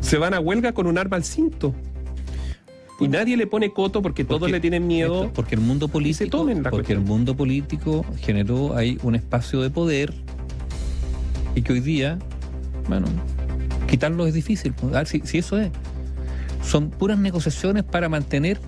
Se 0.00 0.18
van 0.18 0.34
a 0.34 0.40
huelga 0.40 0.72
con 0.72 0.86
un 0.86 0.98
arma 0.98 1.16
al 1.16 1.24
cinto. 1.24 1.74
Y 3.00 3.08
nadie 3.08 3.36
le 3.36 3.46
pone 3.46 3.72
coto 3.72 4.00
porque, 4.00 4.24
todos 4.24 4.50
le 4.50 4.60
tienen 4.60 4.86
miedo. 4.86 5.30
porque 5.34 5.56
el 5.56 5.60
mundo 5.60 5.88
político. 5.88 6.46
porque 6.70 6.92
el 6.92 7.00
mundo 7.00 7.36
político 7.36 8.06
generó 8.20 8.76
ahí 8.76 8.98
un 9.02 9.16
espacio 9.16 9.60
de 9.60 9.70
poder 9.70 10.14
y 11.54 11.62
que 11.62 11.72
hoy 11.72 11.80
día, 11.80 12.18
bueno, 12.88 13.06
quitarlo 13.88 14.26
es 14.26 14.34
difícil. 14.34 14.74
A 14.92 14.98
ver 14.98 15.06
si, 15.06 15.20
si 15.24 15.38
eso 15.38 15.58
es. 15.58 15.70
Son 16.62 16.90
puras 16.90 17.18
negociaciones 17.18 17.82
para 17.82 18.08
mantener 18.08 18.60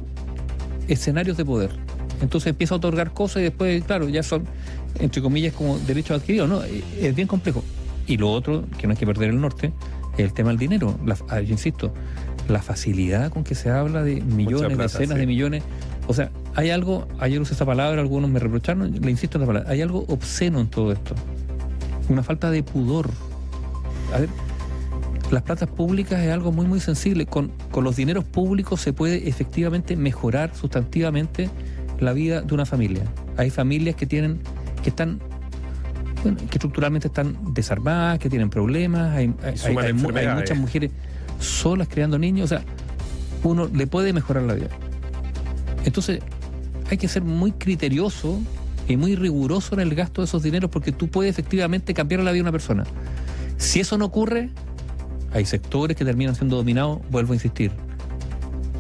escenarios 0.88 1.36
de 1.36 1.44
poder. 1.44 1.70
Entonces 2.20 2.48
empieza 2.48 2.74
a 2.74 2.78
otorgar 2.78 3.12
cosas 3.12 3.38
y 3.38 3.42
después, 3.44 3.84
claro, 3.84 4.08
ya 4.08 4.22
son 4.22 4.46
entre 4.98 5.22
comillas, 5.22 5.52
como 5.54 5.78
derecho 5.78 6.14
adquirido, 6.14 6.46
¿no? 6.46 6.62
Es 6.62 7.14
bien 7.14 7.28
complejo. 7.28 7.64
Y 8.06 8.16
lo 8.16 8.30
otro, 8.30 8.64
que 8.78 8.86
no 8.86 8.92
hay 8.92 8.96
que 8.96 9.06
perder 9.06 9.30
el 9.30 9.40
norte, 9.40 9.72
es 10.16 10.24
el 10.24 10.32
tema 10.32 10.50
del 10.50 10.58
dinero. 10.58 10.98
Ah, 11.28 11.40
yo 11.40 11.52
insisto, 11.52 11.92
la 12.48 12.62
facilidad 12.62 13.30
con 13.30 13.44
que 13.44 13.54
se 13.54 13.70
habla 13.70 14.02
de 14.02 14.20
millones, 14.20 14.76
decenas 14.78 15.18
de 15.18 15.26
millones. 15.26 15.62
O 16.06 16.14
sea, 16.14 16.30
hay 16.54 16.70
algo, 16.70 17.08
ayer 17.18 17.40
usé 17.40 17.54
esa 17.54 17.66
palabra, 17.66 18.00
algunos 18.00 18.30
me 18.30 18.38
reprocharon, 18.38 18.92
le 18.92 19.10
insisto 19.10 19.38
en 19.38 19.42
la 19.42 19.46
palabra, 19.46 19.70
hay 19.70 19.80
algo 19.80 20.04
obsceno 20.08 20.60
en 20.60 20.68
todo 20.68 20.92
esto. 20.92 21.14
Una 22.08 22.22
falta 22.22 22.50
de 22.50 22.62
pudor. 22.62 23.10
A 24.12 24.18
ver, 24.18 24.28
las 25.30 25.42
platas 25.42 25.68
públicas 25.68 26.20
es 26.20 26.32
algo 26.32 26.52
muy, 26.52 26.66
muy 26.66 26.80
sensible. 26.80 27.26
Con, 27.26 27.52
con 27.70 27.84
los 27.84 27.96
dineros 27.96 28.24
públicos 28.24 28.80
se 28.80 28.92
puede 28.92 29.28
efectivamente 29.28 29.96
mejorar 29.96 30.54
sustantivamente 30.54 31.50
la 32.00 32.12
vida 32.12 32.42
de 32.42 32.54
una 32.54 32.66
familia. 32.66 33.04
Hay 33.36 33.50
familias 33.50 33.96
que 33.96 34.06
tienen 34.06 34.40
que 34.82 34.90
están 34.90 35.20
bueno, 36.24 36.38
que 36.38 36.56
estructuralmente 36.56 37.08
están 37.08 37.36
desarmadas, 37.52 38.18
que 38.18 38.30
tienen 38.30 38.50
problemas, 38.50 39.14
hay, 39.14 39.28
muchas 39.92 40.56
mujeres 40.56 40.90
solas 41.38 41.86
creando 41.88 42.18
niños, 42.18 42.46
o 42.50 42.56
sea, 42.56 42.64
uno 43.42 43.68
le 43.72 43.86
puede 43.86 44.12
mejorar 44.12 44.44
la 44.44 44.54
vida. 44.54 44.68
Entonces, 45.84 46.20
hay 46.90 46.96
que 46.96 47.08
ser 47.08 47.22
muy 47.22 47.52
criterioso 47.52 48.40
y 48.88 48.96
muy 48.96 49.16
riguroso 49.16 49.74
en 49.74 49.80
el 49.80 49.94
gasto 49.94 50.22
de 50.22 50.26
esos 50.26 50.42
dineros 50.42 50.70
porque 50.70 50.92
tú 50.92 51.08
puedes 51.08 51.30
efectivamente 51.30 51.92
cambiar 51.92 52.20
la 52.20 52.32
vida 52.32 52.38
de 52.38 52.42
una 52.42 52.52
persona. 52.52 52.84
Si 53.56 53.80
eso 53.80 53.98
no 53.98 54.06
ocurre, 54.06 54.50
hay 55.32 55.46
sectores 55.46 55.96
que 55.96 56.04
terminan 56.04 56.34
siendo 56.34 56.56
dominados, 56.56 57.00
vuelvo 57.10 57.32
a 57.32 57.36
insistir, 57.36 57.72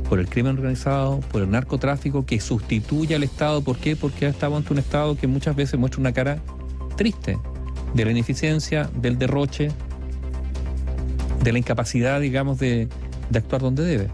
por 0.08 0.20
el 0.20 0.28
crimen 0.28 0.56
organizado, 0.56 1.20
por 1.32 1.42
el 1.42 1.50
narcotráfico, 1.50 2.26
que 2.26 2.40
sustituye 2.40 3.14
al 3.14 3.22
Estado. 3.22 3.62
¿Por 3.62 3.76
qué? 3.78 3.96
Porque 3.96 4.26
estamos 4.26 4.58
ante 4.58 4.72
un 4.72 4.78
Estado 4.78 5.16
que 5.16 5.26
muchas 5.26 5.56
veces 5.56 5.78
muestra 5.78 6.00
una 6.00 6.12
cara 6.12 6.38
triste 6.96 7.38
de 7.94 8.04
la 8.04 8.10
ineficiencia, 8.10 8.90
del 8.94 9.18
derroche, 9.18 9.70
de 11.42 11.52
la 11.52 11.58
incapacidad, 11.58 12.20
digamos, 12.20 12.58
de, 12.58 12.88
actuar 13.34 13.62
donde 13.62 13.84
debe. 13.84 14.08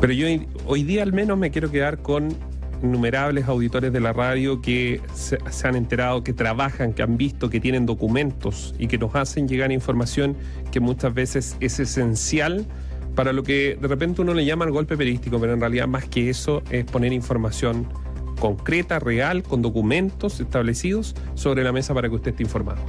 Pero 0.00 0.12
yo 0.12 0.26
hoy 0.66 0.82
día 0.82 1.02
al 1.02 1.12
menos 1.12 1.38
me 1.38 1.50
quiero 1.50 1.70
quedar 1.70 1.98
con 1.98 2.36
innumerables 2.82 3.46
auditores 3.46 3.92
de 3.92 4.00
la 4.00 4.12
radio 4.12 4.60
que 4.60 5.00
se, 5.14 5.38
han 5.66 5.76
enterado, 5.76 6.24
que 6.24 6.32
trabajan, 6.32 6.92
que 6.92 7.02
han 7.02 7.16
visto, 7.16 7.50
que 7.50 7.60
tienen 7.60 7.86
documentos 7.86 8.74
y 8.78 8.88
que 8.88 8.98
nos 8.98 9.14
hacen 9.14 9.48
llegar 9.48 9.72
información 9.72 10.36
que 10.70 10.80
muchas 10.80 11.14
veces 11.14 11.56
es 11.60 11.78
esencial 11.80 12.66
para 13.14 13.32
lo 13.32 13.42
que 13.42 13.78
de 13.80 13.88
repente 13.88 14.22
uno 14.22 14.34
le 14.34 14.44
llama 14.44 14.64
el 14.64 14.70
golpe 14.70 14.96
periodístico, 14.96 15.38
pero 15.38 15.52
en 15.52 15.60
realidad 15.60 15.86
más 15.86 16.06
que 16.06 16.30
eso 16.30 16.62
es 16.70 16.84
poner 16.84 17.12
información 17.12 17.86
concreta, 18.40 18.98
real, 18.98 19.42
con 19.42 19.62
documentos 19.62 20.40
establecidos 20.40 21.14
sobre 21.34 21.62
la 21.62 21.72
mesa 21.72 21.94
para 21.94 22.08
que 22.08 22.16
usted 22.16 22.30
esté 22.32 22.42
informado. 22.42 22.80